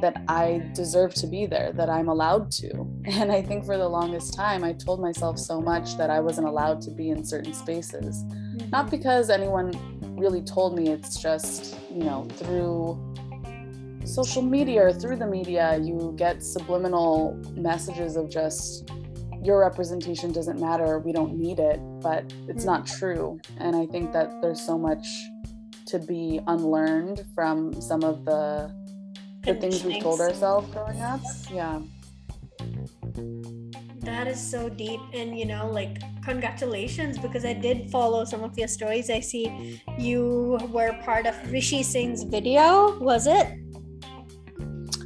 that 0.00 0.22
I 0.28 0.62
deserve 0.74 1.14
to 1.14 1.26
be 1.26 1.46
there, 1.46 1.72
that 1.72 1.88
I'm 1.88 2.08
allowed 2.08 2.50
to. 2.52 2.86
And 3.06 3.32
I 3.32 3.42
think 3.42 3.64
for 3.64 3.76
the 3.76 3.88
longest 3.88 4.34
time, 4.34 4.62
I 4.62 4.72
told 4.74 5.00
myself 5.00 5.38
so 5.38 5.60
much 5.60 5.96
that 5.96 6.10
I 6.10 6.20
wasn't 6.20 6.46
allowed 6.46 6.80
to 6.82 6.90
be 6.90 7.10
in 7.10 7.24
certain 7.24 7.54
spaces. 7.54 8.22
Not 8.22 8.86
mm-hmm. 8.86 8.90
because 8.90 9.30
anyone 9.30 9.72
really 10.16 10.42
told 10.42 10.76
me, 10.76 10.90
it's 10.90 11.20
just, 11.20 11.76
you 11.90 12.04
know, 12.04 12.26
through 12.36 12.98
social 14.04 14.42
media 14.42 14.86
or 14.86 14.92
through 14.92 15.16
the 15.16 15.26
media, 15.26 15.78
you 15.78 16.14
get 16.16 16.42
subliminal 16.42 17.40
messages 17.54 18.16
of 18.16 18.28
just 18.30 18.90
your 19.42 19.60
representation 19.60 20.32
doesn't 20.32 20.60
matter, 20.60 20.98
we 20.98 21.12
don't 21.12 21.36
need 21.36 21.58
it, 21.58 21.80
but 22.00 22.32
it's 22.48 22.64
not 22.64 22.84
mm. 22.84 22.98
true. 22.98 23.40
And 23.58 23.76
I 23.76 23.86
think 23.86 24.12
that 24.12 24.40
there's 24.42 24.60
so 24.60 24.78
much 24.78 25.06
to 25.86 25.98
be 25.98 26.40
unlearned 26.46 27.24
from 27.34 27.80
some 27.80 28.04
of 28.04 28.24
the 28.24 28.74
the 29.42 29.54
things 29.54 29.82
we've 29.82 30.02
told 30.02 30.20
ourselves 30.20 30.70
growing 30.72 31.00
up. 31.00 31.20
Yeah. 31.50 31.80
That 34.00 34.26
is 34.26 34.40
so 34.40 34.68
deep 34.68 35.00
and 35.14 35.38
you 35.38 35.46
know 35.46 35.70
like 35.70 36.02
congratulations 36.24 37.18
because 37.18 37.44
I 37.44 37.54
did 37.54 37.90
follow 37.90 38.24
some 38.24 38.42
of 38.42 38.58
your 38.58 38.68
stories. 38.68 39.08
I 39.08 39.20
see 39.20 39.80
you 39.98 40.58
were 40.70 40.92
part 41.04 41.26
of 41.26 41.34
Rishi 41.50 41.82
Singh's 41.82 42.24
video, 42.24 42.98
was 42.98 43.26
it? 43.26 43.46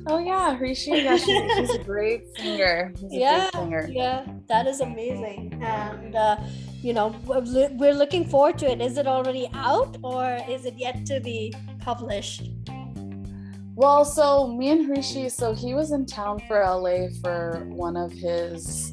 Oh 0.07 0.19
yeah, 0.19 0.59
Rishi. 0.59 0.91
Yeah, 0.91 1.17
she's, 1.17 1.53
she's 1.57 1.71
a 1.75 1.85
great 1.85 2.25
singer. 2.37 2.93
She's 2.99 3.13
yeah, 3.13 3.51
singer. 3.51 3.89
yeah, 3.91 4.27
that 4.49 4.67
is 4.67 4.81
amazing. 4.81 5.61
And 5.63 6.17
uh, 6.17 6.37
you 6.81 6.93
know, 6.93 7.15
we're 7.27 7.95
looking 7.95 8.25
forward 8.25 8.59
to 8.59 8.71
it. 8.71 8.81
Is 8.81 8.99
it 8.99 9.07
already 9.07 9.49
out, 9.55 9.97
or 10.03 10.39
is 10.49 10.65
it 10.65 10.75
yet 10.77 11.07
to 11.07 11.21
be 11.21 11.55
published? 11.79 12.51
Well, 13.75 14.05
so 14.05 14.49
me 14.49 14.71
and 14.71 14.89
Rishi, 14.89 15.29
so 15.29 15.55
he 15.55 15.75
was 15.75 15.93
in 15.93 16.05
town 16.05 16.43
for 16.47 16.63
LA 16.63 17.09
for 17.23 17.65
one 17.69 17.97
of 17.97 18.13
his, 18.13 18.93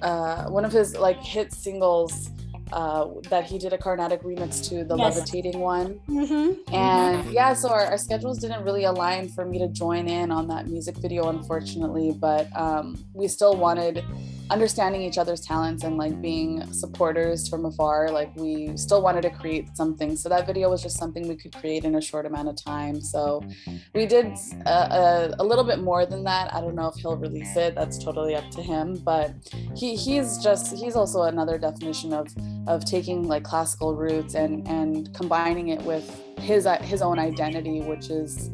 uh, 0.00 0.44
one 0.44 0.64
of 0.64 0.72
his 0.72 0.96
like 0.96 1.20
hit 1.22 1.52
singles 1.52 2.30
uh, 2.72 3.06
that 3.28 3.44
he 3.44 3.58
did 3.58 3.72
a 3.72 3.78
Carnatic 3.78 4.22
remix 4.22 4.66
to 4.68 4.84
the 4.84 4.96
yes. 4.96 5.16
Levitating 5.16 5.60
one. 5.60 6.00
Mm-hmm. 6.08 6.74
And 6.74 7.32
yeah, 7.32 7.54
so 7.54 7.68
our, 7.68 7.86
our, 7.86 7.98
schedules 7.98 8.38
didn't 8.38 8.64
really 8.64 8.84
align 8.84 9.28
for 9.28 9.44
me 9.44 9.58
to 9.58 9.68
join 9.68 10.08
in 10.08 10.30
on 10.30 10.48
that 10.48 10.68
music 10.68 10.96
video, 10.96 11.28
unfortunately, 11.28 12.12
but 12.12 12.54
um, 12.56 13.04
we 13.12 13.28
still 13.28 13.54
wanted 13.54 14.04
understanding 14.50 15.02
each 15.02 15.16
other's 15.16 15.40
talents 15.40 15.84
and 15.84 15.96
like 15.96 16.20
being 16.20 16.70
supporters 16.72 17.48
from 17.48 17.64
afar 17.64 18.10
like 18.10 18.34
we 18.36 18.76
still 18.76 19.00
wanted 19.00 19.22
to 19.22 19.30
create 19.30 19.76
something. 19.76 20.16
So 20.16 20.28
that 20.28 20.46
video 20.46 20.68
was 20.68 20.82
just 20.82 20.98
something 20.98 21.28
we 21.28 21.36
could 21.36 21.54
create 21.54 21.84
in 21.84 21.94
a 21.94 22.00
short 22.00 22.26
amount 22.26 22.48
of 22.48 22.62
time. 22.62 23.00
So 23.00 23.42
we 23.94 24.06
did 24.06 24.26
a, 24.66 24.70
a, 24.70 25.34
a 25.38 25.44
little 25.44 25.64
bit 25.64 25.78
more 25.78 26.04
than 26.04 26.24
that. 26.24 26.52
I 26.52 26.60
don't 26.60 26.74
know 26.74 26.88
if 26.88 26.96
he'll 26.96 27.16
release 27.16 27.56
it. 27.56 27.74
That's 27.74 28.02
totally 28.02 28.34
up 28.34 28.50
to 28.50 28.62
him. 28.62 28.96
But 29.04 29.34
he 29.76 29.94
he's 29.94 30.38
just 30.38 30.76
he's 30.76 30.96
also 30.96 31.22
another 31.22 31.56
definition 31.58 32.12
of 32.12 32.28
of 32.66 32.84
taking 32.84 33.28
like 33.28 33.44
classical 33.44 33.94
roots 33.94 34.34
and 34.34 34.66
and 34.68 35.14
combining 35.14 35.68
it 35.68 35.82
with 35.82 36.04
his 36.38 36.66
his 36.82 37.02
own 37.02 37.18
identity 37.18 37.82
which 37.82 38.08
is 38.08 38.50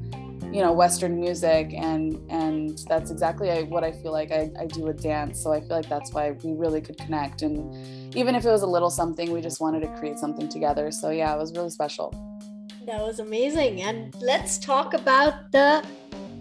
you 0.56 0.62
know 0.62 0.72
western 0.72 1.20
music 1.20 1.74
and 1.74 2.18
and 2.30 2.78
that's 2.88 3.10
exactly 3.10 3.64
what 3.64 3.84
i 3.84 3.92
feel 3.92 4.10
like 4.10 4.32
I, 4.32 4.50
I 4.58 4.64
do 4.64 4.84
with 4.84 5.02
dance. 5.02 5.42
So 5.42 5.52
i 5.52 5.60
feel 5.60 5.76
like 5.80 5.90
that's 5.90 6.14
why 6.14 6.30
we 6.30 6.54
really 6.54 6.80
could 6.80 6.96
connect. 6.96 7.42
And 7.42 7.58
even 8.16 8.34
if 8.34 8.46
it 8.46 8.48
was 8.48 8.62
a 8.62 8.66
little 8.66 8.88
something 8.88 9.32
we 9.32 9.42
just 9.42 9.60
wanted 9.60 9.80
to 9.82 9.88
create 9.98 10.18
something 10.18 10.48
together. 10.48 10.90
So 10.90 11.10
yeah 11.10 11.34
it 11.34 11.38
was 11.38 11.52
really 11.52 11.68
special. 11.68 12.08
That 12.86 13.02
was 13.02 13.18
amazing. 13.18 13.82
And 13.82 14.14
let's 14.22 14.56
talk 14.56 14.94
about 14.94 15.52
the 15.52 15.84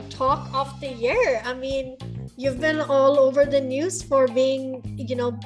talk 0.09 0.47
of 0.53 0.79
the 0.79 0.91
year. 0.93 1.41
I 1.43 1.53
mean 1.53 1.97
you've 2.37 2.61
been 2.61 2.79
all 2.79 3.19
over 3.19 3.43
the 3.43 3.59
news 3.59 4.01
for 4.01 4.29
being 4.29 4.81
you 5.09 5.17
know 5.17 5.37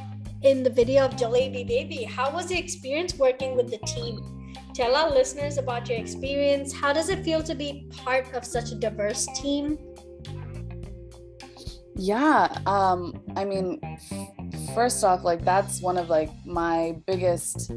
in 0.43 0.61
the 0.61 0.69
video 0.69 1.05
of 1.05 1.13
jalebi 1.13 1.67
baby. 1.67 2.03
How 2.03 2.31
was 2.31 2.45
the 2.45 2.59
experience 2.59 3.15
working 3.15 3.55
with 3.55 3.71
the 3.71 3.79
team 3.79 4.38
Tell 4.79 4.95
our 4.95 5.11
listeners 5.11 5.57
about 5.57 5.89
your 5.89 5.97
experience. 5.97 6.71
How 6.71 6.93
does 6.93 7.09
it 7.09 7.21
feel 7.25 7.43
to 7.43 7.53
be 7.53 7.89
part 7.91 8.33
of 8.33 8.45
such 8.45 8.71
a 8.71 8.75
diverse 8.75 9.27
team? 9.35 9.77
Yeah, 11.97 12.47
um, 12.65 13.21
I 13.35 13.43
mean, 13.43 13.81
first 14.73 15.03
off, 15.03 15.25
like 15.25 15.43
that's 15.43 15.81
one 15.81 15.97
of 15.97 16.07
like 16.07 16.29
my 16.45 16.95
biggest, 17.05 17.73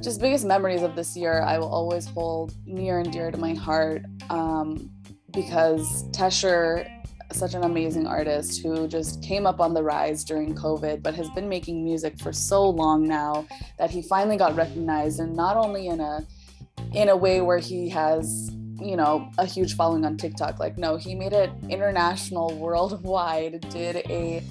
just 0.00 0.18
biggest 0.18 0.46
memories 0.46 0.80
of 0.80 0.96
this 0.96 1.14
year. 1.18 1.42
I 1.42 1.58
will 1.58 1.68
always 1.68 2.06
hold 2.06 2.54
near 2.64 2.98
and 3.00 3.12
dear 3.12 3.30
to 3.30 3.36
my 3.36 3.52
heart 3.52 4.00
um, 4.30 4.90
because 5.32 6.08
Tesher 6.12 6.88
such 7.32 7.54
an 7.54 7.64
amazing 7.64 8.06
artist 8.06 8.62
who 8.62 8.86
just 8.88 9.22
came 9.22 9.46
up 9.46 9.60
on 9.60 9.74
the 9.74 9.82
rise 9.82 10.24
during 10.24 10.54
COVID, 10.54 11.02
but 11.02 11.14
has 11.14 11.28
been 11.30 11.48
making 11.48 11.84
music 11.84 12.18
for 12.18 12.32
so 12.32 12.68
long 12.68 13.06
now 13.06 13.46
that 13.78 13.90
he 13.90 14.02
finally 14.02 14.36
got 14.36 14.54
recognized, 14.56 15.20
and 15.20 15.34
not 15.34 15.56
only 15.56 15.88
in 15.88 16.00
a 16.00 16.26
in 16.94 17.08
a 17.08 17.16
way 17.16 17.40
where 17.40 17.58
he 17.58 17.88
has 17.88 18.50
you 18.80 18.96
know 18.96 19.30
a 19.38 19.46
huge 19.46 19.74
following 19.74 20.04
on 20.04 20.16
TikTok. 20.16 20.58
Like 20.58 20.78
no, 20.78 20.96
he 20.96 21.14
made 21.14 21.32
it 21.32 21.50
international, 21.68 22.54
worldwide. 22.58 23.60
Did 23.70 23.96
a 23.96 24.42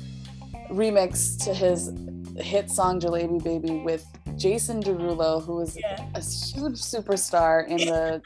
remix 0.69 1.43
to 1.45 1.53
his 1.53 1.93
hit 2.37 2.69
song 2.69 2.99
"Jalebi 2.99 3.43
Baby" 3.43 3.81
with 3.83 4.05
Jason 4.37 4.81
Derulo, 4.81 5.43
who 5.43 5.61
is 5.61 5.77
yeah. 5.77 6.07
a 6.13 6.19
huge 6.19 6.81
superstar 6.81 7.67
in 7.67 7.77
the 7.77 8.21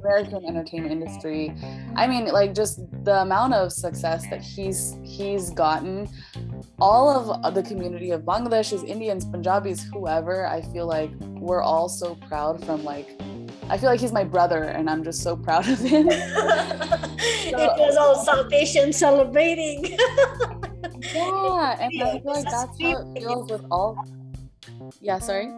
American 0.00 0.44
entertainment 0.44 0.92
industry. 0.92 1.54
I 1.96 2.06
mean, 2.06 2.26
like 2.26 2.54
just 2.54 2.80
the 3.04 3.22
amount 3.22 3.54
of 3.54 3.72
success 3.72 4.28
that 4.30 4.40
he's 4.40 4.96
he's 5.02 5.50
gotten. 5.50 6.08
All 6.80 7.08
of 7.10 7.54
the 7.54 7.62
community 7.62 8.12
of 8.12 8.22
Bangladeshis, 8.22 8.84
Indians, 8.84 9.24
Punjabis, 9.24 9.82
whoever, 9.92 10.46
I 10.46 10.62
feel 10.62 10.86
like 10.86 11.10
we're 11.20 11.62
all 11.62 11.88
so 11.88 12.14
proud 12.28 12.64
from 12.64 12.84
like 12.84 13.20
I 13.70 13.76
feel 13.76 13.90
like 13.90 14.00
he's 14.00 14.12
my 14.12 14.24
brother, 14.24 14.64
and 14.64 14.88
I'm 14.88 15.04
just 15.04 15.22
so 15.22 15.36
proud 15.36 15.68
of 15.68 15.78
him. 15.78 16.10
so, 16.10 16.16
it 16.16 17.78
was 17.78 17.96
all 17.96 18.14
South 18.24 18.50
Asian 18.52 18.92
celebrating. 18.92 19.84
yeah, 21.14 21.76
and 21.78 22.02
I 22.02 22.20
feel 22.20 22.22
like 22.24 22.44
that's 22.44 22.80
how 22.80 23.02
it 23.02 23.20
feels 23.20 23.50
with 23.50 23.64
all 23.70 24.02
yeah, 25.00 25.18
sorry. 25.18 25.52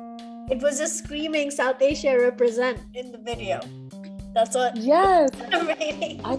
It 0.50 0.60
was 0.62 0.78
just 0.78 0.98
screaming 0.98 1.50
South 1.50 1.80
Asia 1.80 2.18
represent 2.18 2.80
in 2.94 3.12
the 3.12 3.18
video. 3.18 3.60
That's 4.34 4.54
what. 4.54 4.76
Yes. 4.76 5.30
I, 5.52 6.38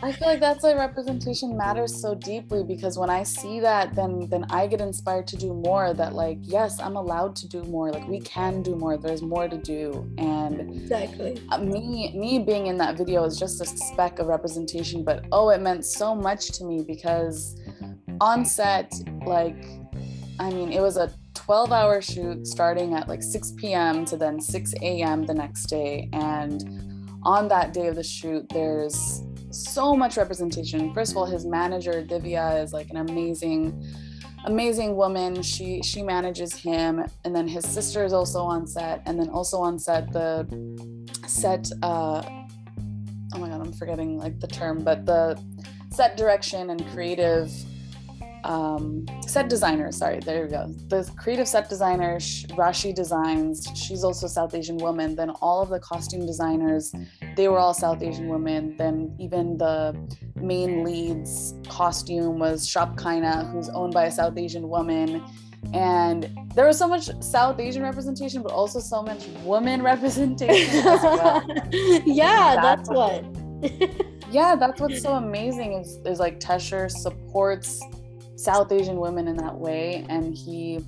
I 0.00 0.12
feel 0.12 0.28
like 0.28 0.38
that's 0.38 0.62
why 0.62 0.74
representation 0.74 1.56
matters 1.56 2.00
so 2.00 2.14
deeply 2.14 2.62
because 2.62 2.96
when 2.96 3.10
I 3.10 3.24
see 3.24 3.58
that, 3.60 3.96
then 3.96 4.28
then 4.28 4.44
I 4.48 4.68
get 4.68 4.80
inspired 4.80 5.26
to 5.28 5.36
do 5.36 5.52
more. 5.52 5.92
That 5.92 6.14
like, 6.14 6.38
yes, 6.42 6.78
I'm 6.78 6.94
allowed 6.94 7.34
to 7.36 7.48
do 7.48 7.64
more. 7.64 7.90
Like 7.90 8.06
we 8.06 8.20
can 8.20 8.62
do 8.62 8.76
more. 8.76 8.96
There's 8.96 9.22
more 9.22 9.48
to 9.48 9.58
do. 9.58 10.08
And 10.16 10.60
exactly 10.60 11.42
uh, 11.50 11.58
me 11.58 12.12
me 12.16 12.38
being 12.38 12.68
in 12.68 12.76
that 12.78 12.96
video 12.96 13.24
is 13.24 13.38
just 13.38 13.60
a 13.60 13.66
speck 13.66 14.20
of 14.20 14.28
representation, 14.28 15.02
but 15.02 15.24
oh, 15.32 15.50
it 15.50 15.60
meant 15.60 15.84
so 15.84 16.14
much 16.14 16.48
to 16.58 16.64
me 16.64 16.84
because 16.86 17.60
on 18.20 18.44
set, 18.44 18.92
like, 19.26 19.64
I 20.38 20.50
mean, 20.50 20.72
it 20.72 20.80
was 20.80 20.96
a 20.96 21.10
12 21.48 21.72
hour 21.72 22.02
shoot 22.02 22.46
starting 22.46 22.92
at 22.92 23.08
like 23.08 23.22
6 23.22 23.52
p.m. 23.52 24.04
to 24.04 24.18
then 24.18 24.38
6 24.38 24.74
a.m. 24.82 25.24
the 25.24 25.32
next 25.32 25.64
day. 25.64 26.10
And 26.12 26.62
on 27.22 27.48
that 27.48 27.72
day 27.72 27.86
of 27.86 27.96
the 27.96 28.02
shoot, 28.02 28.46
there's 28.50 29.22
so 29.50 29.94
much 29.94 30.18
representation. 30.18 30.92
First 30.92 31.12
of 31.12 31.16
all, 31.16 31.24
his 31.24 31.46
manager, 31.46 32.04
Divya, 32.06 32.62
is 32.62 32.74
like 32.74 32.90
an 32.90 32.98
amazing 32.98 33.82
amazing 34.44 34.94
woman 34.94 35.42
she 35.42 35.82
she 35.82 36.00
manages 36.02 36.54
him 36.54 37.04
and 37.24 37.34
then 37.34 37.48
his 37.48 37.66
sister 37.66 38.04
is 38.04 38.12
also 38.12 38.40
on 38.40 38.66
set 38.66 39.02
and 39.04 39.18
then 39.18 39.28
also 39.30 39.58
on 39.58 39.78
set 39.78 40.12
the 40.12 40.46
set 41.26 41.68
uh 41.82 42.22
oh 43.34 43.38
my 43.38 43.48
god 43.48 43.60
i'm 43.60 43.72
forgetting 43.72 44.16
like 44.16 44.38
the 44.38 44.46
term 44.46 44.84
but 44.84 45.04
the 45.06 45.36
set 45.90 46.16
direction 46.16 46.70
and 46.70 46.86
creative 46.92 47.50
um, 48.44 49.06
set 49.26 49.48
designer. 49.48 49.90
Sorry, 49.92 50.20
there 50.20 50.44
you 50.44 50.50
go. 50.50 50.66
The 50.88 51.10
creative 51.16 51.48
set 51.48 51.68
designer, 51.68 52.16
Rashi 52.16 52.94
Designs. 52.94 53.66
She's 53.74 54.04
also 54.04 54.26
South 54.26 54.54
Asian 54.54 54.76
woman. 54.78 55.14
Then 55.14 55.30
all 55.30 55.62
of 55.62 55.68
the 55.68 55.80
costume 55.80 56.26
designers, 56.26 56.92
they 57.36 57.48
were 57.48 57.58
all 57.58 57.74
South 57.74 58.02
Asian 58.02 58.28
women. 58.28 58.76
Then 58.76 59.14
even 59.18 59.58
the 59.58 59.96
main 60.36 60.84
lead's 60.84 61.54
costume 61.68 62.38
was 62.38 62.68
Shop 62.68 62.96
Kynah, 62.96 63.52
who's 63.52 63.68
owned 63.70 63.94
by 63.94 64.04
a 64.04 64.10
South 64.10 64.36
Asian 64.38 64.68
woman. 64.68 65.24
And 65.74 66.30
there 66.54 66.66
was 66.66 66.78
so 66.78 66.88
much 66.88 67.10
South 67.20 67.58
Asian 67.58 67.82
representation, 67.82 68.42
but 68.42 68.52
also 68.52 68.78
so 68.78 69.02
much 69.02 69.26
woman 69.44 69.82
representation 69.92 70.86
as 70.86 71.02
well. 71.02 71.44
yeah, 72.06 72.56
that's, 72.56 72.88
that's 72.88 72.90
what. 72.90 73.24
yeah, 74.30 74.54
that's 74.54 74.80
what's 74.80 75.02
so 75.02 75.14
amazing 75.14 75.72
is, 75.74 75.98
is 76.06 76.20
like 76.20 76.38
Tesher 76.38 76.90
supports 76.90 77.82
South 78.38 78.70
Asian 78.70 79.00
women 79.00 79.26
in 79.26 79.36
that 79.36 79.58
way. 79.58 80.06
And 80.08 80.32
he 80.32 80.78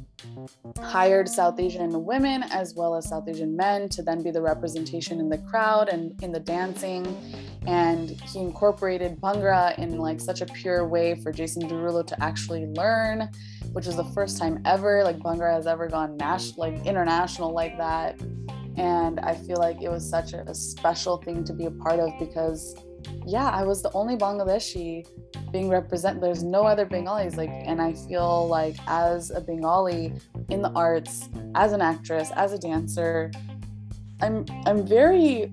hired 0.81 1.29
South 1.29 1.59
Asian 1.59 2.05
women 2.05 2.45
as 2.45 2.75
well 2.77 2.95
as 2.95 3.09
South 3.09 3.29
Asian 3.29 3.57
men 3.57 3.89
to 3.89 4.03
then 4.03 4.23
be 4.23 4.31
the 4.31 4.41
representation 4.41 5.19
in 5.19 5.29
the 5.29 5.39
crowd 5.39 5.89
and 5.89 6.23
in 6.23 6.31
the 6.31 6.39
dancing. 6.39 7.05
And 7.67 8.11
he 8.11 8.39
incorporated 8.39 9.21
Bhangra 9.21 9.77
in 9.79 9.99
like 9.99 10.21
such 10.21 10.43
a 10.43 10.47
pure 10.47 10.87
way 10.87 11.17
for 11.17 11.33
Jason 11.33 11.69
Derulo 11.69 12.07
to 12.07 12.23
actually 12.23 12.67
learn, 12.67 13.29
which 13.73 13.89
is 13.89 13.97
the 13.97 14.05
first 14.05 14.39
time 14.39 14.63
ever 14.65 15.03
like 15.03 15.19
Bhangra 15.19 15.53
has 15.53 15.67
ever 15.67 15.89
gone 15.89 16.17
national, 16.17 16.71
like 16.71 16.87
international 16.87 17.53
like 17.53 17.77
that. 17.79 18.21
And 18.77 19.19
I 19.19 19.35
feel 19.35 19.57
like 19.57 19.83
it 19.83 19.89
was 19.89 20.09
such 20.09 20.35
a, 20.35 20.43
a 20.43 20.55
special 20.55 21.17
thing 21.17 21.43
to 21.45 21.53
be 21.53 21.65
a 21.65 21.71
part 21.73 21.99
of 21.99 22.13
because 22.21 22.77
yeah, 23.27 23.49
I 23.49 23.65
was 23.65 23.83
the 23.83 23.91
only 23.93 24.17
Bangladeshi 24.17 25.07
being 25.53 25.69
represented. 25.69 26.23
There's 26.23 26.43
no 26.43 26.63
other 26.63 26.85
Bengalis. 26.85 27.37
Like, 27.37 27.51
and 27.51 27.81
I 27.81 27.93
feel 27.93 28.49
like 28.49 28.77
as 28.87 29.31
a 29.31 29.41
Bengali 29.41 30.13
in 30.49 30.63
the 30.63 30.71
arts, 30.71 31.29
as 31.55 31.73
an 31.73 31.81
actress, 31.81 32.31
as 32.37 32.53
a 32.53 32.59
dancer, 32.59 33.31
I'm 34.21 34.45
I'm 34.67 34.87
very. 34.87 35.53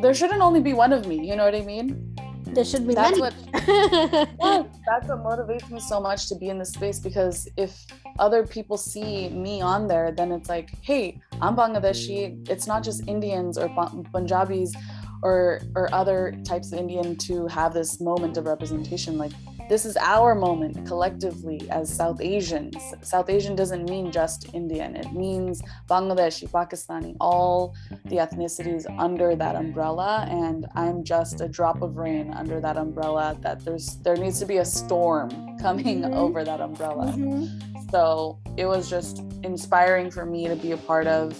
There 0.00 0.14
shouldn't 0.14 0.40
only 0.40 0.60
be 0.60 0.72
one 0.72 0.92
of 0.92 1.06
me. 1.06 1.26
You 1.28 1.36
know 1.36 1.44
what 1.44 1.54
I 1.54 1.60
mean? 1.62 2.12
There 2.52 2.64
should 2.64 2.86
be 2.86 2.94
that's 2.94 3.18
many. 3.18 3.20
what 3.20 3.34
yeah, 3.68 4.62
that's 4.86 5.08
what 5.08 5.24
motivates 5.24 5.70
me 5.70 5.80
so 5.80 6.00
much 6.00 6.28
to 6.28 6.34
be 6.34 6.48
in 6.50 6.58
this 6.58 6.72
space 6.72 6.98
because 6.98 7.48
if 7.56 7.86
other 8.18 8.46
people 8.46 8.76
see 8.76 9.30
me 9.30 9.62
on 9.62 9.86
there, 9.86 10.12
then 10.12 10.32
it's 10.32 10.50
like, 10.50 10.70
hey, 10.82 11.20
I'm 11.40 11.56
Bangladeshi. 11.56 12.46
It's 12.50 12.66
not 12.66 12.82
just 12.82 13.08
Indians 13.08 13.56
or 13.56 13.68
Punjabis 14.12 14.74
or 15.22 15.60
or 15.74 15.92
other 15.94 16.36
types 16.44 16.72
of 16.72 16.78
Indian 16.78 17.16
to 17.16 17.46
have 17.46 17.72
this 17.72 18.00
moment 18.00 18.36
of 18.36 18.46
representation. 18.46 19.18
Like 19.18 19.32
this 19.68 19.86
is 19.86 19.96
our 19.96 20.34
moment 20.34 20.86
collectively 20.86 21.66
as 21.70 21.88
South 21.88 22.20
Asians. 22.20 22.76
South 23.00 23.30
Asian 23.30 23.56
doesn't 23.56 23.88
mean 23.88 24.12
just 24.12 24.52
Indian. 24.54 24.96
It 24.96 25.12
means 25.12 25.62
Bangladeshi, 25.88 26.50
Pakistani, 26.50 27.16
all 27.20 27.74
the 28.04 28.16
ethnicities 28.16 28.84
under 28.98 29.34
that 29.36 29.56
umbrella. 29.56 30.26
And 30.28 30.66
I'm 30.74 31.04
just 31.04 31.40
a 31.40 31.48
drop 31.48 31.80
of 31.80 31.96
rain 31.96 32.32
under 32.34 32.60
that 32.60 32.76
umbrella. 32.76 33.36
That 33.40 33.64
there's 33.64 33.96
there 33.98 34.16
needs 34.16 34.38
to 34.40 34.46
be 34.46 34.58
a 34.58 34.64
storm 34.64 35.30
coming 35.58 36.02
mm-hmm. 36.02 36.12
over 36.14 36.44
that 36.44 36.60
umbrella. 36.60 37.06
Mm-hmm. 37.06 37.88
So 37.90 38.38
it 38.56 38.66
was 38.66 38.90
just 38.90 39.22
inspiring 39.42 40.10
for 40.10 40.26
me 40.26 40.48
to 40.48 40.56
be 40.56 40.72
a 40.72 40.76
part 40.76 41.06
of 41.06 41.34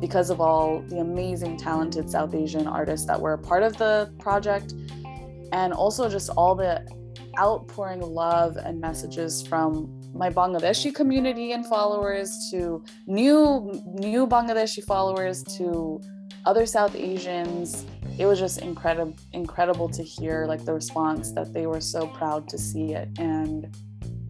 because 0.00 0.30
of 0.30 0.40
all 0.40 0.80
the 0.88 0.98
amazing, 0.98 1.56
talented 1.56 2.10
South 2.10 2.34
Asian 2.34 2.66
artists 2.66 3.06
that 3.06 3.20
were 3.20 3.34
a 3.34 3.38
part 3.38 3.62
of 3.62 3.76
the 3.76 4.12
project, 4.18 4.74
and 5.52 5.72
also 5.72 6.08
just 6.08 6.30
all 6.30 6.54
the 6.54 6.86
outpouring 7.38 8.00
love 8.00 8.56
and 8.56 8.80
messages 8.80 9.46
from 9.46 9.92
my 10.14 10.30
Bangladeshi 10.30 10.94
community 10.94 11.52
and 11.52 11.66
followers 11.66 12.48
to 12.50 12.82
new 13.06 13.70
new 13.86 14.26
Bangladeshi 14.26 14.82
followers 14.84 15.42
to 15.58 16.00
other 16.46 16.64
South 16.64 16.94
Asians. 16.94 17.84
It 18.18 18.24
was 18.26 18.38
just 18.38 18.58
incredible 18.58 19.16
incredible 19.32 19.88
to 19.90 20.02
hear 20.02 20.46
like 20.46 20.64
the 20.64 20.72
response 20.72 21.32
that 21.32 21.52
they 21.52 21.66
were 21.66 21.80
so 21.80 22.06
proud 22.08 22.48
to 22.48 22.58
see 22.58 22.94
it 22.94 23.08
and 23.18 23.64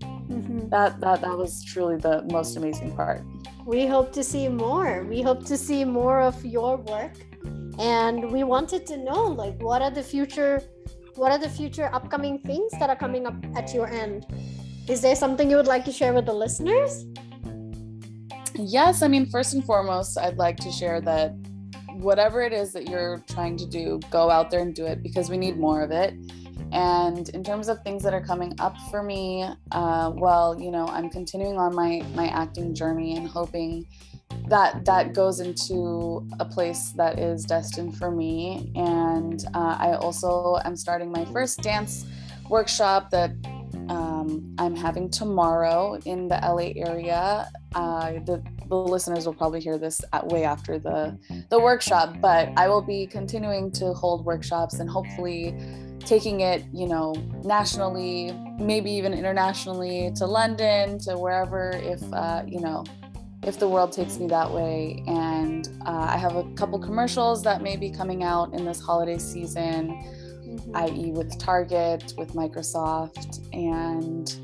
mm-hmm. 0.00 0.68
that 0.70 1.00
that 1.00 1.20
that 1.20 1.38
was 1.38 1.62
truly 1.62 1.96
the 1.96 2.22
most 2.30 2.56
amazing 2.56 2.94
part 2.96 3.22
we 3.66 3.84
hope 3.84 4.12
to 4.12 4.22
see 4.22 4.46
more. 4.48 5.02
We 5.02 5.20
hope 5.20 5.44
to 5.46 5.56
see 5.58 5.84
more 5.84 6.20
of 6.20 6.42
your 6.44 6.76
work. 6.76 7.14
And 7.78 8.30
we 8.30 8.44
wanted 8.44 8.86
to 8.86 8.96
know 8.96 9.24
like 9.24 9.60
what 9.60 9.82
are 9.82 9.90
the 9.90 10.02
future 10.02 10.62
what 11.16 11.32
are 11.32 11.38
the 11.38 11.48
future 11.48 11.90
upcoming 11.92 12.38
things 12.40 12.70
that 12.78 12.90
are 12.90 12.96
coming 12.96 13.26
up 13.26 13.34
at 13.56 13.74
your 13.74 13.88
end? 13.88 14.26
Is 14.86 15.00
there 15.00 15.16
something 15.16 15.50
you 15.50 15.56
would 15.56 15.66
like 15.66 15.84
to 15.86 15.92
share 15.92 16.12
with 16.12 16.26
the 16.26 16.32
listeners? 16.32 17.06
Yes, 18.54 19.02
I 19.02 19.08
mean 19.08 19.26
first 19.26 19.54
and 19.54 19.64
foremost, 19.64 20.16
I'd 20.18 20.36
like 20.36 20.58
to 20.58 20.70
share 20.70 21.00
that 21.00 21.34
whatever 21.94 22.42
it 22.42 22.52
is 22.52 22.72
that 22.74 22.88
you're 22.88 23.24
trying 23.28 23.56
to 23.56 23.66
do, 23.66 23.98
go 24.10 24.30
out 24.30 24.50
there 24.50 24.60
and 24.60 24.74
do 24.74 24.86
it 24.86 25.02
because 25.02 25.28
we 25.28 25.36
need 25.38 25.58
more 25.58 25.82
of 25.82 25.90
it. 25.90 26.14
And 26.72 27.28
in 27.30 27.42
terms 27.44 27.68
of 27.68 27.82
things 27.82 28.02
that 28.02 28.12
are 28.14 28.20
coming 28.20 28.54
up 28.58 28.76
for 28.90 29.02
me, 29.02 29.46
uh, 29.72 30.12
well, 30.14 30.60
you 30.60 30.70
know, 30.70 30.86
I'm 30.88 31.10
continuing 31.10 31.58
on 31.58 31.74
my 31.74 32.02
my 32.14 32.28
acting 32.28 32.74
journey 32.74 33.16
and 33.16 33.28
hoping 33.28 33.86
that 34.48 34.84
that 34.84 35.12
goes 35.12 35.40
into 35.40 36.26
a 36.38 36.44
place 36.44 36.92
that 36.92 37.18
is 37.18 37.44
destined 37.44 37.96
for 37.96 38.10
me. 38.10 38.70
And 38.76 39.44
uh, 39.54 39.76
I 39.78 39.94
also 39.94 40.58
am 40.64 40.76
starting 40.76 41.10
my 41.10 41.24
first 41.26 41.62
dance 41.62 42.06
workshop 42.48 43.10
that 43.10 43.32
um, 43.88 44.54
I'm 44.58 44.76
having 44.76 45.10
tomorrow 45.10 45.98
in 46.04 46.28
the 46.28 46.36
LA 46.36 46.72
area. 46.76 47.48
Uh, 47.74 48.12
the, 48.24 48.42
the 48.68 48.76
listeners 48.76 49.26
will 49.26 49.34
probably 49.34 49.60
hear 49.60 49.78
this 49.78 50.00
at, 50.12 50.26
way 50.26 50.44
after 50.44 50.78
the 50.78 51.18
the 51.50 51.58
workshop, 51.58 52.16
but 52.20 52.48
I 52.56 52.68
will 52.68 52.82
be 52.82 53.06
continuing 53.06 53.70
to 53.72 53.92
hold 53.92 54.24
workshops 54.24 54.78
and 54.78 54.88
hopefully 54.88 55.56
taking 56.06 56.40
it, 56.40 56.64
you 56.72 56.86
know, 56.86 57.12
nationally, 57.44 58.32
maybe 58.58 58.90
even 58.90 59.12
internationally 59.12 60.12
to 60.16 60.26
London, 60.26 60.98
to 61.00 61.18
wherever, 61.18 61.70
if, 61.70 62.00
uh, 62.12 62.42
you 62.46 62.60
know, 62.60 62.84
if 63.42 63.58
the 63.58 63.68
world 63.68 63.92
takes 63.92 64.18
me 64.18 64.26
that 64.28 64.50
way. 64.50 65.02
And 65.06 65.68
uh, 65.84 66.06
I 66.10 66.16
have 66.16 66.36
a 66.36 66.44
couple 66.54 66.78
commercials 66.78 67.42
that 67.42 67.62
may 67.62 67.76
be 67.76 67.90
coming 67.90 68.22
out 68.22 68.54
in 68.54 68.64
this 68.64 68.80
holiday 68.80 69.18
season, 69.18 69.88
mm-hmm. 69.88 70.76
i.e., 70.76 71.10
with 71.10 71.38
Target, 71.38 72.14
with 72.16 72.32
Microsoft, 72.32 73.44
and 73.52 74.34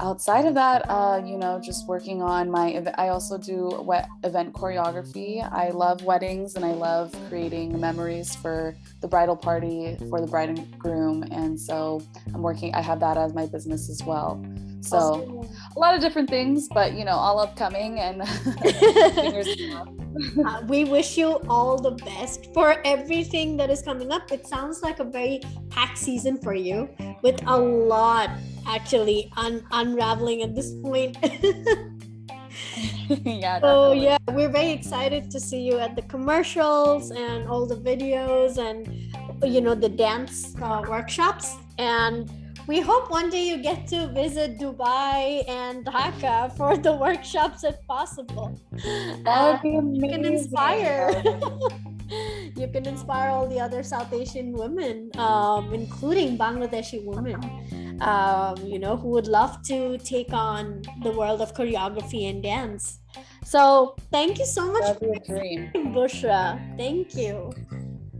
outside 0.00 0.46
of 0.46 0.54
that, 0.54 0.88
uh, 0.88 1.22
you 1.24 1.36
know, 1.36 1.60
just 1.60 1.86
working 1.86 2.22
on 2.22 2.50
my. 2.50 2.82
I 2.96 3.08
also 3.08 3.38
do 3.38 3.80
wet 3.82 4.08
event 4.24 4.54
choreography. 4.54 5.46
I 5.52 5.70
love 5.70 6.02
weddings 6.02 6.56
and 6.56 6.64
I 6.64 6.72
love 6.72 7.14
creating 7.28 7.78
memories 7.78 8.34
for 8.34 8.74
the 9.00 9.08
bridal 9.08 9.36
party 9.36 9.96
for 10.08 10.20
the 10.20 10.26
bride 10.26 10.48
and 10.48 10.78
groom, 10.78 11.22
and 11.30 11.58
so 11.60 12.02
I'm 12.34 12.42
working. 12.42 12.74
I 12.74 12.80
have 12.80 13.00
that 13.00 13.16
as 13.16 13.34
my 13.34 13.46
business 13.46 13.88
as 13.90 14.02
well. 14.02 14.42
So 14.80 14.96
awesome. 14.96 15.56
a 15.76 15.78
lot 15.78 15.94
of 15.94 16.00
different 16.00 16.30
things, 16.30 16.68
but 16.68 16.94
you 16.94 17.04
know, 17.04 17.12
all 17.12 17.38
upcoming 17.38 18.00
and 18.00 18.22
uh, 20.46 20.62
we 20.66 20.84
wish 20.84 21.16
you 21.16 21.40
all 21.48 21.76
the 21.78 21.92
best 21.92 22.52
for 22.52 22.80
everything 22.84 23.56
that 23.58 23.70
is 23.70 23.82
coming 23.82 24.10
up. 24.10 24.32
It 24.32 24.46
sounds 24.46 24.82
like 24.82 24.98
a 25.00 25.04
very 25.04 25.40
packed 25.68 25.98
season 25.98 26.38
for 26.38 26.54
you 26.54 26.88
with 27.22 27.40
a 27.46 27.56
lot 27.56 28.30
actually 28.66 29.30
un- 29.36 29.64
unraveling 29.70 30.42
at 30.42 30.54
this 30.54 30.72
point. 30.82 31.16
yeah. 33.24 33.60
So 33.60 33.92
yeah, 33.92 34.18
we're 34.28 34.48
very 34.48 34.70
excited 34.70 35.30
to 35.30 35.40
see 35.40 35.60
you 35.60 35.78
at 35.78 35.94
the 35.96 36.02
commercials 36.02 37.10
and 37.10 37.48
all 37.48 37.66
the 37.66 37.76
videos 37.76 38.58
and 38.58 38.88
you 39.42 39.60
know 39.60 39.74
the 39.74 39.88
dance 39.88 40.54
uh, 40.60 40.82
workshops 40.88 41.56
and 41.78 42.30
we 42.70 42.78
hope 42.78 43.10
one 43.10 43.28
day 43.30 43.44
you 43.50 43.56
get 43.56 43.88
to 43.88 44.06
visit 44.14 44.58
Dubai 44.62 45.42
and 45.48 45.84
Dhaka 45.84 46.56
for 46.56 46.76
the 46.76 46.92
workshops 47.06 47.64
if 47.64 47.76
possible. 47.86 48.48
That 49.24 49.38
would 49.46 49.62
be 49.62 49.74
amazing. 49.74 50.04
You 50.04 50.10
can 50.14 50.24
inspire. 50.24 51.10
you 52.60 52.68
can 52.74 52.86
inspire 52.86 53.30
all 53.30 53.48
the 53.48 53.58
other 53.58 53.82
South 53.82 54.12
Asian 54.12 54.52
women, 54.52 55.10
um, 55.18 55.74
including 55.74 56.38
Bangladeshi 56.38 57.04
women 57.04 57.42
um, 58.00 58.56
you 58.64 58.78
know, 58.78 58.96
who 58.96 59.08
would 59.08 59.26
love 59.26 59.62
to 59.62 59.98
take 59.98 60.32
on 60.32 60.82
the 61.02 61.10
world 61.10 61.40
of 61.40 61.54
choreography 61.54 62.30
and 62.30 62.42
dance. 62.42 63.00
So 63.44 63.96
thank 64.10 64.38
you 64.38 64.46
so 64.46 64.72
much, 64.72 64.82
That'd 64.82 65.00
be 65.00 65.16
a 65.16 65.20
dream. 65.26 65.70
Bushra. 65.94 66.58
Thank 66.76 67.14
you. 67.14 67.52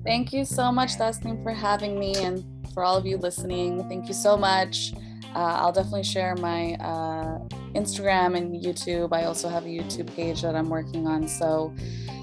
Thank 0.05 0.33
you 0.33 0.45
so 0.45 0.73
much, 0.73 0.97
Tasneem, 0.97 1.43
for 1.43 1.53
having 1.53 1.99
me, 1.99 2.15
and 2.17 2.45
for 2.73 2.83
all 2.83 2.97
of 2.97 3.07
you 3.07 3.17
listening. 3.17 3.89
Thank 3.89 4.09
you 4.09 4.15
so 4.15 4.37
much. 4.37 4.93
Uh, 5.35 5.61
I'll 5.61 5.73
definitely 5.73 6.03
share 6.03 6.35
my 6.37 6.75
uh, 6.75 7.39
Instagram 7.75 8.37
and 8.37 8.63
YouTube. 8.63 9.13
I 9.13 9.25
also 9.25 9.49
have 9.49 9.65
a 9.65 9.69
YouTube 9.69 10.15
page 10.15 10.43
that 10.43 10.57
I'm 10.57 10.69
working 10.69 11.07
on. 11.07 11.29
So 11.29 11.73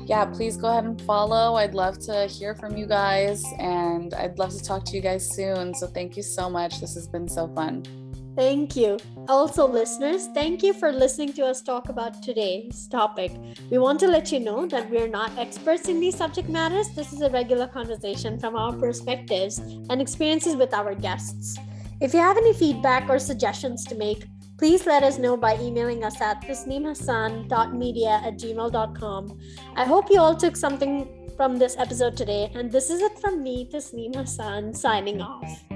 yeah, 0.06 0.26
please 0.26 0.58
go 0.58 0.68
ahead 0.70 0.86
and 0.86 1.02
follow. 1.02 1.56
I'd 1.56 1.74
love 1.74 2.00
to 2.06 2.28
hear 2.28 2.56
from 2.56 2.78
you 2.78 2.86
guys 2.86 3.44
and 3.60 4.14
I'd 4.14 4.38
love 4.40 4.52
to 4.52 4.64
talk 4.64 4.86
to 4.86 4.96
you 4.96 5.02
guys 5.02 5.30
soon. 5.30 5.74
So 5.74 5.88
thank 5.88 6.18
you 6.18 6.24
so 6.24 6.50
much. 6.50 6.80
This 6.80 6.96
has 6.96 7.08
been 7.08 7.28
so 7.28 7.48
fun. 7.48 8.07
Thank 8.38 8.76
you. 8.76 9.00
Also, 9.28 9.68
listeners, 9.68 10.28
thank 10.28 10.62
you 10.62 10.72
for 10.72 10.92
listening 10.92 11.34
to 11.34 11.46
us 11.48 11.60
talk 11.60 11.90
about 11.90 12.22
today's 12.22 12.88
topic. 12.88 13.32
We 13.72 13.80
want 13.80 14.00
to 14.02 14.08
let 14.08 14.32
you 14.32 14.40
know 14.40 14.68
that 14.68 14.92
we're 14.92 15.08
not 15.08 15.36
experts 15.40 15.90
in 15.90 16.00
these 16.00 16.16
subject 16.16 16.48
matters. 16.48 16.90
This 16.90 17.14
is 17.14 17.22
a 17.22 17.32
regular 17.32 17.66
conversation 17.66 18.40
from 18.40 18.56
our 18.56 18.74
perspectives 18.74 19.58
and 19.58 20.00
experiences 20.00 20.56
with 20.56 20.72
our 20.72 20.94
guests. 20.94 21.58
If 22.00 22.14
you 22.14 22.20
have 22.20 22.38
any 22.38 22.54
feedback 22.54 23.10
or 23.10 23.18
suggestions 23.18 23.84
to 23.86 23.96
make, 23.96 24.28
please 24.60 24.86
let 24.86 25.02
us 25.02 25.18
know 25.18 25.36
by 25.36 25.58
emailing 25.60 26.04
us 26.04 26.22
at 26.22 26.44
tasneemhassan.media 26.44 28.22
at 28.24 28.38
gmail.com. 28.38 29.40
I 29.76 29.84
hope 29.84 30.12
you 30.12 30.20
all 30.20 30.36
took 30.36 30.56
something 30.56 31.28
from 31.36 31.58
this 31.58 31.76
episode 31.80 32.16
today, 32.16 32.52
and 32.54 32.72
this 32.72 32.92
is 32.92 33.02
it 33.02 33.18
from 33.18 33.42
me, 33.42 33.68
Tasneem 33.74 34.16
Hassan, 34.16 34.76
signing 34.76 35.22
off. 35.22 35.67